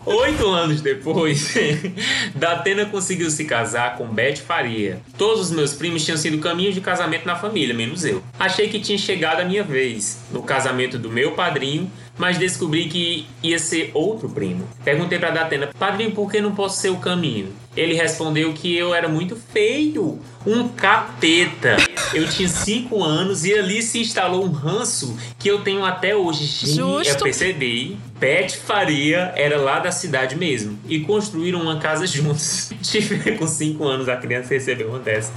[0.07, 1.53] Oito anos depois,
[2.33, 5.01] Datena conseguiu se casar com Beth Faria.
[5.17, 8.23] Todos os meus primos tinham sido caminhos de casamento na família, menos eu.
[8.39, 13.27] Achei que tinha chegado a minha vez, no casamento do meu padrinho, mas descobri que
[13.43, 14.67] ia ser outro primo.
[14.81, 17.53] Perguntei para Datena, padrinho, por que não posso ser o caminho?
[17.75, 21.77] Ele respondeu que eu era muito feio, um capeta.
[22.11, 26.45] Eu tinha 5 anos e ali se instalou um ranço que eu tenho até hoje.
[26.45, 27.97] Gente, eu percebi.
[28.19, 32.71] Beth Faria era lá da cidade mesmo e construíram uma casa juntos.
[32.81, 35.31] Tive com 5 anos a criança recebeu uma dessa.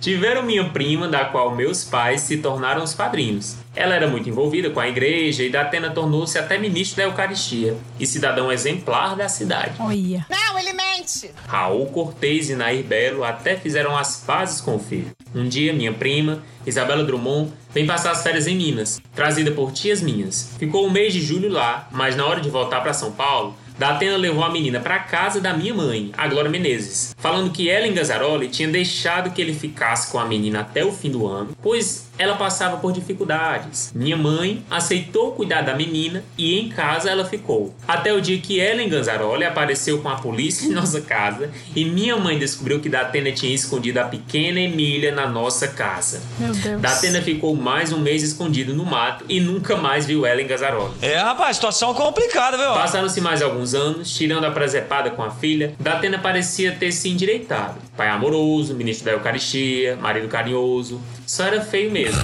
[0.00, 3.56] Tiveram minha prima, da qual meus pais se tornaram os padrinhos.
[3.76, 8.06] Ela era muito envolvida com a igreja e Datena tornou-se até ministro da Eucaristia e
[8.06, 9.74] cidadão exemplar da cidade.
[9.80, 10.26] Olha.
[10.30, 11.30] Não, ele mente!
[11.46, 15.10] Raul Cortez e Nair Belo até fizeram as pazes com o filho.
[15.34, 20.00] Um dia, minha prima, Isabela Drummond, vem passar as férias em Minas, trazida por tias
[20.00, 20.50] minhas.
[20.58, 24.16] Ficou o mês de julho lá, mas na hora de voltar para São Paulo, Datena
[24.16, 28.48] levou a menina para casa da minha mãe, a Glória Menezes, falando que Ellen Gazzaroli
[28.48, 32.36] tinha deixado que ele ficasse com a menina até o fim do ano, pois ela
[32.36, 33.90] passava por dificuldades.
[33.94, 37.74] Minha mãe aceitou cuidar da menina e em casa ela ficou.
[37.88, 42.16] Até o dia que Ellen Ganzaroli apareceu com a polícia em nossa casa e minha
[42.16, 46.22] mãe descobriu que Datena tinha escondido a pequena Emília na nossa casa.
[46.38, 46.80] Meu Deus.
[46.80, 50.94] Datena ficou mais um mês escondido no mato e nunca mais viu Ellen Ganzaroli.
[51.02, 52.74] É, rapaz, situação complicada, viu?
[52.74, 57.78] Passaram-se mais alguns anos, tirando a presepada com a filha, Datena parecia ter se endireitado.
[57.96, 62.20] Pai amoroso, ministro da Eucaristia, marido carinhoso, só era feio mesmo.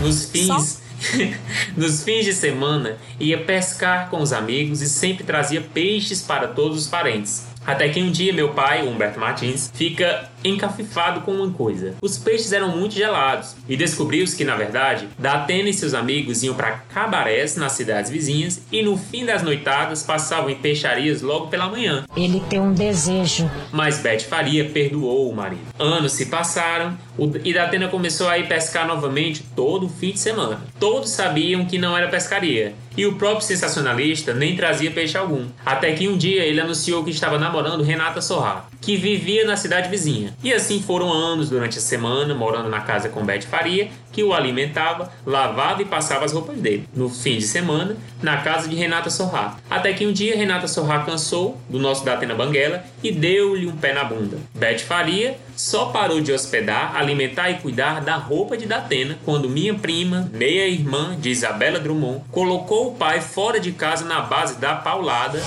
[0.00, 0.84] Nos fins.
[1.76, 6.78] Nos fins de semana, ia pescar com os amigos e sempre trazia peixes para todos
[6.78, 7.46] os parentes.
[7.66, 11.94] Até que um dia meu pai, Humberto Martins, fica encafifado com uma coisa.
[12.00, 16.54] Os peixes eram muito gelados e descobriu-se que, na verdade, Datena e seus amigos iam
[16.54, 21.68] para cabarés nas cidades vizinhas e no fim das noitadas passavam em peixarias logo pela
[21.68, 22.04] manhã.
[22.16, 23.50] Ele tem um desejo.
[23.72, 25.62] Mas Beth Faria perdoou o marido.
[25.78, 26.96] Anos se passaram
[27.42, 30.60] e Datena começou a ir pescar novamente todo fim de semana.
[30.78, 35.46] Todos sabiam que não era pescaria e o próprio sensacionalista nem trazia peixe algum.
[35.64, 39.88] Até que um dia ele anunciou que estava namorando Renata Sorra, que vivia na cidade
[39.88, 40.34] vizinha.
[40.42, 44.32] E assim foram anos durante a semana, morando na casa com Beth Faria, que o
[44.32, 46.88] alimentava, lavava e passava as roupas dele.
[46.94, 49.58] No fim de semana, na casa de Renata Sorra.
[49.68, 53.92] Até que um dia Renata Sorra cansou do nosso Datena Banguela e deu-lhe um pé
[53.92, 54.38] na bunda.
[54.54, 59.74] Beth Faria só parou de hospedar, alimentar e cuidar da roupa de Datena quando minha
[59.74, 65.40] prima, meia-irmã de Isabela Drummond, colocou o pai fora de casa na base da paulada.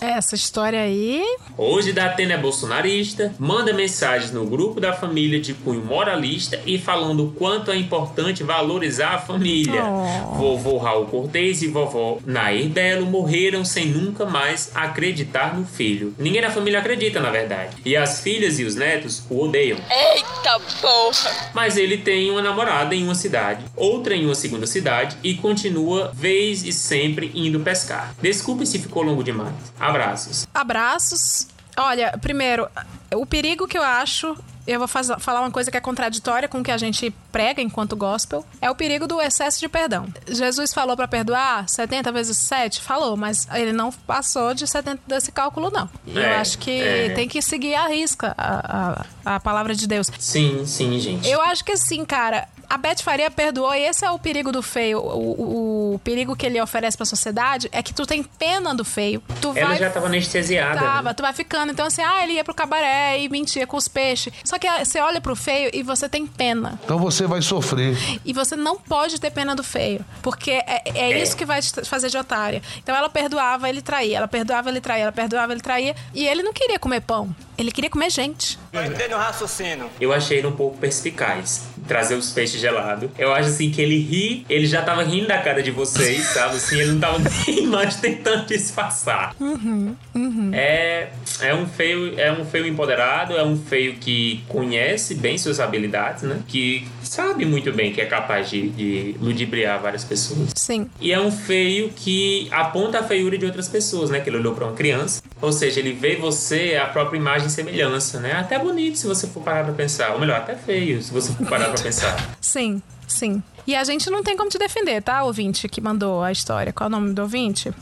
[0.00, 1.22] Essa história aí.
[1.58, 7.26] Hoje Datena é bolsonarista, manda mensagens no grupo da família de cunho moralista e falando
[7.26, 9.84] o quanto é importante valorizar a família.
[9.84, 10.34] Oh.
[10.36, 16.14] Vovô Raul Cortez e vovó Nair Belo morreram sem nunca mais acreditar no filho.
[16.18, 17.76] Ninguém na família acredita, na verdade.
[17.84, 19.78] E as filhas e os netos o odeiam.
[19.90, 21.50] Eita porra!
[21.52, 26.10] Mas ele tem uma namorada em uma cidade, outra em uma segunda cidade e continua
[26.14, 28.14] vez e sempre indo pescar.
[28.22, 29.52] Desculpe se ficou longo demais.
[29.90, 30.48] Abraços.
[30.54, 31.46] Abraços.
[31.76, 32.68] Olha, primeiro,
[33.16, 34.36] o perigo que eu acho.
[34.66, 37.60] Eu vou faz, falar uma coisa que é contraditória com o que a gente prega
[37.60, 38.44] enquanto gospel.
[38.60, 40.06] É o perigo do excesso de perdão.
[40.28, 42.80] Jesus falou para perdoar 70 vezes 7?
[42.80, 45.88] Falou, mas ele não passou de 70 desse cálculo, não.
[46.06, 47.08] eu É, acho que é.
[47.14, 50.08] tem que seguir a risca a, a, a palavra de Deus.
[50.20, 51.28] Sim, sim, gente.
[51.28, 54.62] Eu acho que assim, cara, A Beth Faria perdoou e esse é o perigo do
[54.62, 55.00] feio.
[55.00, 58.84] O, o, o perigo que ele oferece pra sociedade é que tu tem pena do
[58.84, 59.20] feio.
[59.40, 59.78] Tu Ela vai...
[59.78, 60.78] já tava anestesiada.
[60.78, 61.14] Tava, né?
[61.14, 61.72] tu vai ficando.
[61.72, 64.32] Então, assim, ah, ele ia pro cabaré e mentia com os peixes.
[64.44, 66.78] Só que ah, você olha pro feio e você tem pena.
[66.84, 67.96] Então você vai sofrer.
[68.24, 70.04] E você não pode ter pena do feio.
[70.22, 71.22] Porque é, é É.
[71.22, 72.62] isso que vai te fazer de otária.
[72.82, 74.16] Então ela perdoava, ele traía.
[74.18, 75.02] Ela perdoava, ele traía.
[75.04, 75.94] Ela perdoava, ele traía.
[76.14, 77.34] E ele não queria comer pão.
[77.58, 78.58] Ele queria comer gente.
[78.72, 79.90] Eu entendo o raciocínio.
[80.00, 81.64] Eu achei ele um pouco perspicaz.
[81.86, 83.10] Trazer os peixes gelados.
[83.18, 86.56] Eu acho assim que ele ri, ele já tava rindo da cara de vocês, sabe?
[86.56, 89.34] Assim, ele não tava nem mais tentando disfarçar.
[89.38, 90.50] Uhum, uhum.
[90.54, 91.10] É,
[91.42, 96.22] é um feio, é um feio empoderado, é um feio que conhece bem suas habilidades,
[96.22, 96.40] né?
[96.46, 100.50] Que sabe muito bem que é capaz de, de ludibriar várias pessoas.
[100.54, 100.88] Sim.
[101.00, 104.20] E é um feio que aponta a feiura de outras pessoas, né?
[104.20, 105.22] Que ele olhou pra uma criança.
[105.40, 108.32] Ou seja, ele vê você a própria imagem e semelhança, né?
[108.32, 110.12] Até bonito se você for parar pra pensar.
[110.12, 112.36] Ou melhor, até feio se você for parar pra pensar.
[112.40, 113.42] Sim, sim.
[113.66, 116.72] E a gente não tem como te defender, tá, ouvinte que mandou a história.
[116.72, 117.72] Qual é o nome do ouvinte?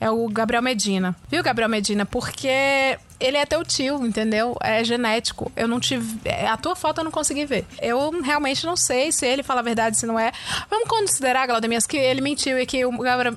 [0.00, 1.16] É o Gabriel Medina.
[1.30, 2.04] Viu, Gabriel Medina?
[2.04, 4.56] Porque ele é teu tio, entendeu?
[4.62, 5.52] É genético.
[5.54, 6.18] Eu não tive.
[6.24, 7.64] é, A tua foto eu não consegui ver.
[7.80, 10.32] Eu realmente não sei se ele fala a verdade, se não é.
[10.70, 12.92] Vamos considerar, Glaudemias, que ele mentiu e que o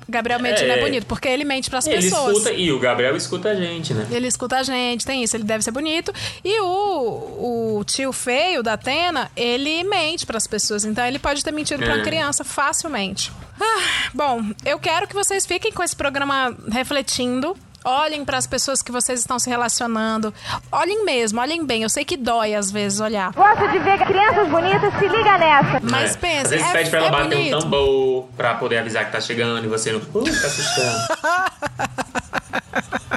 [0.08, 0.80] Gabriel Medina é, É.
[0.80, 2.32] bonito, porque ele mente pras Ele pessoas.
[2.38, 4.06] escuta, e o Gabriel escuta a gente, né?
[4.10, 6.12] Ele escuta a gente, tem isso, ele deve ser bonito.
[6.44, 10.84] E o, o tio feio da Atena, ele mente pras pessoas.
[10.84, 11.94] Então ele pode ter mentido pra É.
[11.96, 13.30] uma criança facilmente.
[13.60, 17.56] Ah, bom, eu quero que vocês fiquem com esse programa refletindo.
[17.84, 20.32] Olhem para as pessoas que vocês estão se relacionando.
[20.72, 21.82] Olhem mesmo, olhem bem.
[21.82, 23.30] Eu sei que dói às vezes olhar.
[23.32, 25.80] Gosto de ver crianças bonitas, se liga nessa.
[25.82, 26.18] Mas É.
[26.18, 27.56] pensa, Às vezes é, pede pra ela é bater bonito.
[27.56, 30.00] um tambor pra poder avisar que tá chegando e você não.
[30.00, 30.98] Uh, tá assustando.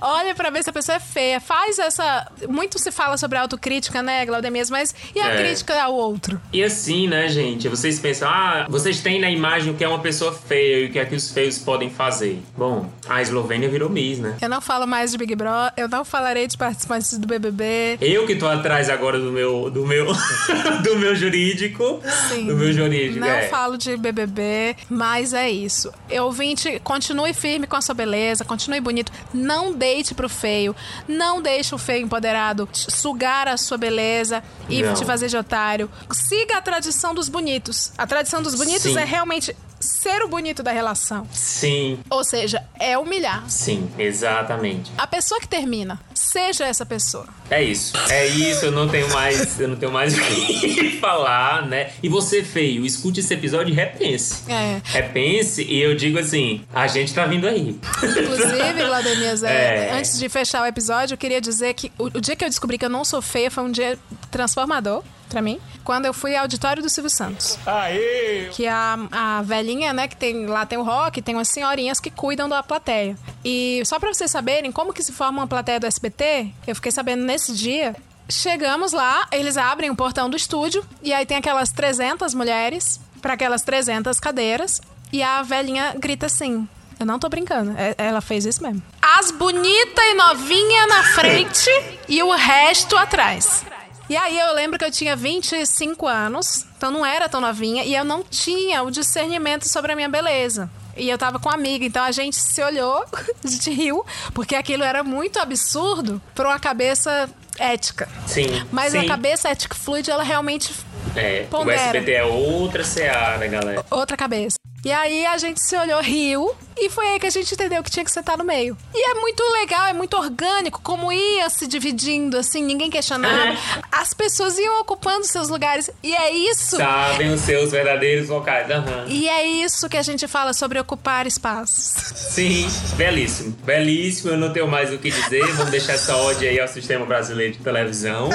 [0.00, 1.40] Olha pra ver se a pessoa é feia.
[1.40, 2.30] Faz essa.
[2.48, 4.70] Muito se fala sobre autocrítica, né, Glaudemias?
[4.70, 5.36] Mas e a É.
[5.36, 6.40] crítica ao outro?
[6.52, 7.68] E assim, né, gente?
[7.68, 10.92] Vocês pensam, ah, vocês têm na imagem o que é uma pessoa feia e o
[10.92, 12.40] que é que os feios podem fazer.
[12.56, 14.36] Bom, a Eslovênia virou Miss, né?
[14.40, 17.98] Eu não falo mais de Big Brother, eu não falarei de participantes do BBB.
[18.00, 20.06] Eu que tô atrás agora do meu do meu
[20.82, 22.46] do meu jurídico, Sim.
[22.46, 23.48] do meu jurídico, Não é.
[23.48, 25.92] falo de BBB, mas é isso.
[26.10, 29.01] Eu ouvinte, continue firme com a sua beleza, continue bonito.
[29.32, 30.74] Não deite pro feio.
[31.08, 34.94] Não deixe o feio empoderado sugar a sua beleza e Não.
[34.94, 35.90] te fazer de otário.
[36.12, 37.92] Siga a tradição dos bonitos.
[37.98, 38.98] A tradição dos bonitos Sim.
[38.98, 41.26] é realmente ser o bonito da relação.
[41.32, 43.42] Sim, Ou seja, é humilhar.
[43.48, 44.92] sim, exatamente.
[44.96, 45.98] A pessoa que termina,
[46.32, 47.26] seja essa pessoa.
[47.50, 47.92] É isso.
[48.08, 51.90] É isso, eu não tenho mais, eu não tenho mais o que falar, né?
[52.02, 54.50] E você feio, escute esse episódio e repense.
[54.50, 54.80] É.
[54.84, 57.78] Repense e eu digo assim, a gente tá vindo aí.
[58.02, 59.92] Inclusive, Vladimir, é, É.
[59.92, 62.78] antes de fechar o episódio, eu queria dizer que o, o dia que eu descobri
[62.78, 63.98] que eu não sou feia foi um dia
[64.30, 65.02] transformador
[65.32, 65.58] pra mim.
[65.82, 67.58] Quando eu fui ao auditório do Silvio Santos.
[67.66, 68.48] Aê!
[68.52, 72.10] Que a, a velhinha, né, que tem lá tem o rock, tem umas senhorinhas que
[72.10, 73.16] cuidam da plateia.
[73.44, 76.92] E só pra vocês saberem como que se forma uma plateia do SBT, eu fiquei
[76.92, 77.96] sabendo nesse dia.
[78.28, 83.34] Chegamos lá, eles abrem o portão do estúdio e aí tem aquelas 300 mulheres pra
[83.34, 84.80] aquelas 300 cadeiras
[85.12, 86.66] e a velhinha grita assim:
[86.98, 87.72] eu não tô brincando.
[87.76, 88.82] É- Ela fez isso mesmo.
[89.18, 91.68] As bonita e novinha na frente
[92.08, 93.64] e o resto atrás.
[94.12, 97.94] E aí eu lembro que eu tinha 25 anos, então não era tão novinha, e
[97.94, 100.68] eu não tinha o discernimento sobre a minha beleza.
[100.94, 103.06] E eu tava com uma amiga, então a gente se olhou,
[103.42, 107.26] a gente riu, porque aquilo era muito absurdo pra uma cabeça
[107.58, 108.06] ética.
[108.26, 108.48] Sim.
[108.70, 108.98] Mas sim.
[108.98, 110.74] a cabeça ética fluid, ela realmente
[111.16, 111.80] É, o pondera.
[111.80, 113.82] SBT é outra seara, galera.
[113.90, 114.56] outra cabeça.
[114.84, 117.90] E aí a gente se olhou, riu, e foi aí que a gente entendeu que
[117.90, 118.76] tinha que sentar no meio.
[118.92, 123.56] E é muito legal, é muito orgânico, como ia se dividindo, assim, ninguém questionava.
[123.92, 125.88] As pessoas iam ocupando seus lugares.
[126.02, 126.78] E é isso.
[126.78, 128.68] Sabem os seus verdadeiros locais.
[128.68, 129.04] Aham.
[129.06, 131.92] E é isso que a gente fala sobre ocupar espaços.
[132.16, 133.52] Sim, belíssimo.
[133.64, 135.46] Belíssimo, eu não tenho mais o que dizer.
[135.52, 138.30] Vamos deixar essa ódio aí ao sistema brasileiro de televisão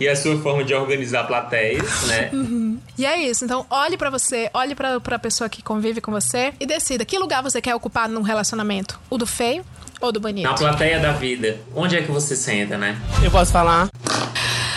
[0.00, 2.30] e a sua forma de organizar plateias, né?
[2.32, 2.63] Uhum.
[2.98, 3.44] E é isso.
[3.44, 7.18] Então, olhe pra você, olhe pra, pra pessoa que convive com você e decida que
[7.18, 8.98] lugar você quer ocupar num relacionamento.
[9.10, 9.64] O do feio
[10.00, 10.44] ou do bonito?
[10.44, 13.00] Na plateia da vida, onde é que você senta, né?
[13.22, 13.88] Eu posso falar?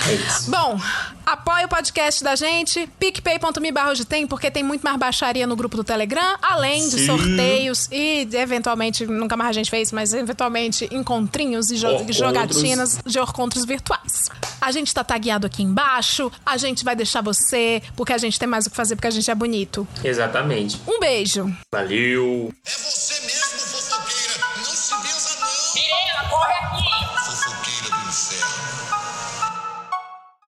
[0.10, 0.50] É isso.
[0.50, 0.80] Bom,
[1.26, 5.56] apoie o podcast da gente, picpay.me barra hoje tem, porque tem muito mais baixaria no
[5.56, 7.06] grupo do Telegram, além de Sim.
[7.08, 12.16] sorteios e, eventualmente, nunca mais a gente fez, mas eventualmente encontrinhos e jo- Orcontros.
[12.16, 14.30] jogatinas de encontros virtuais.
[14.62, 18.48] A gente tá tagueado aqui embaixo, a gente vai deixar você, porque a gente tem
[18.48, 19.88] mais o que fazer, porque a gente é bonito.
[20.04, 20.80] Exatamente.
[20.88, 21.54] Um beijo!
[21.72, 22.54] Valeu!
[22.66, 23.77] É você mesmo.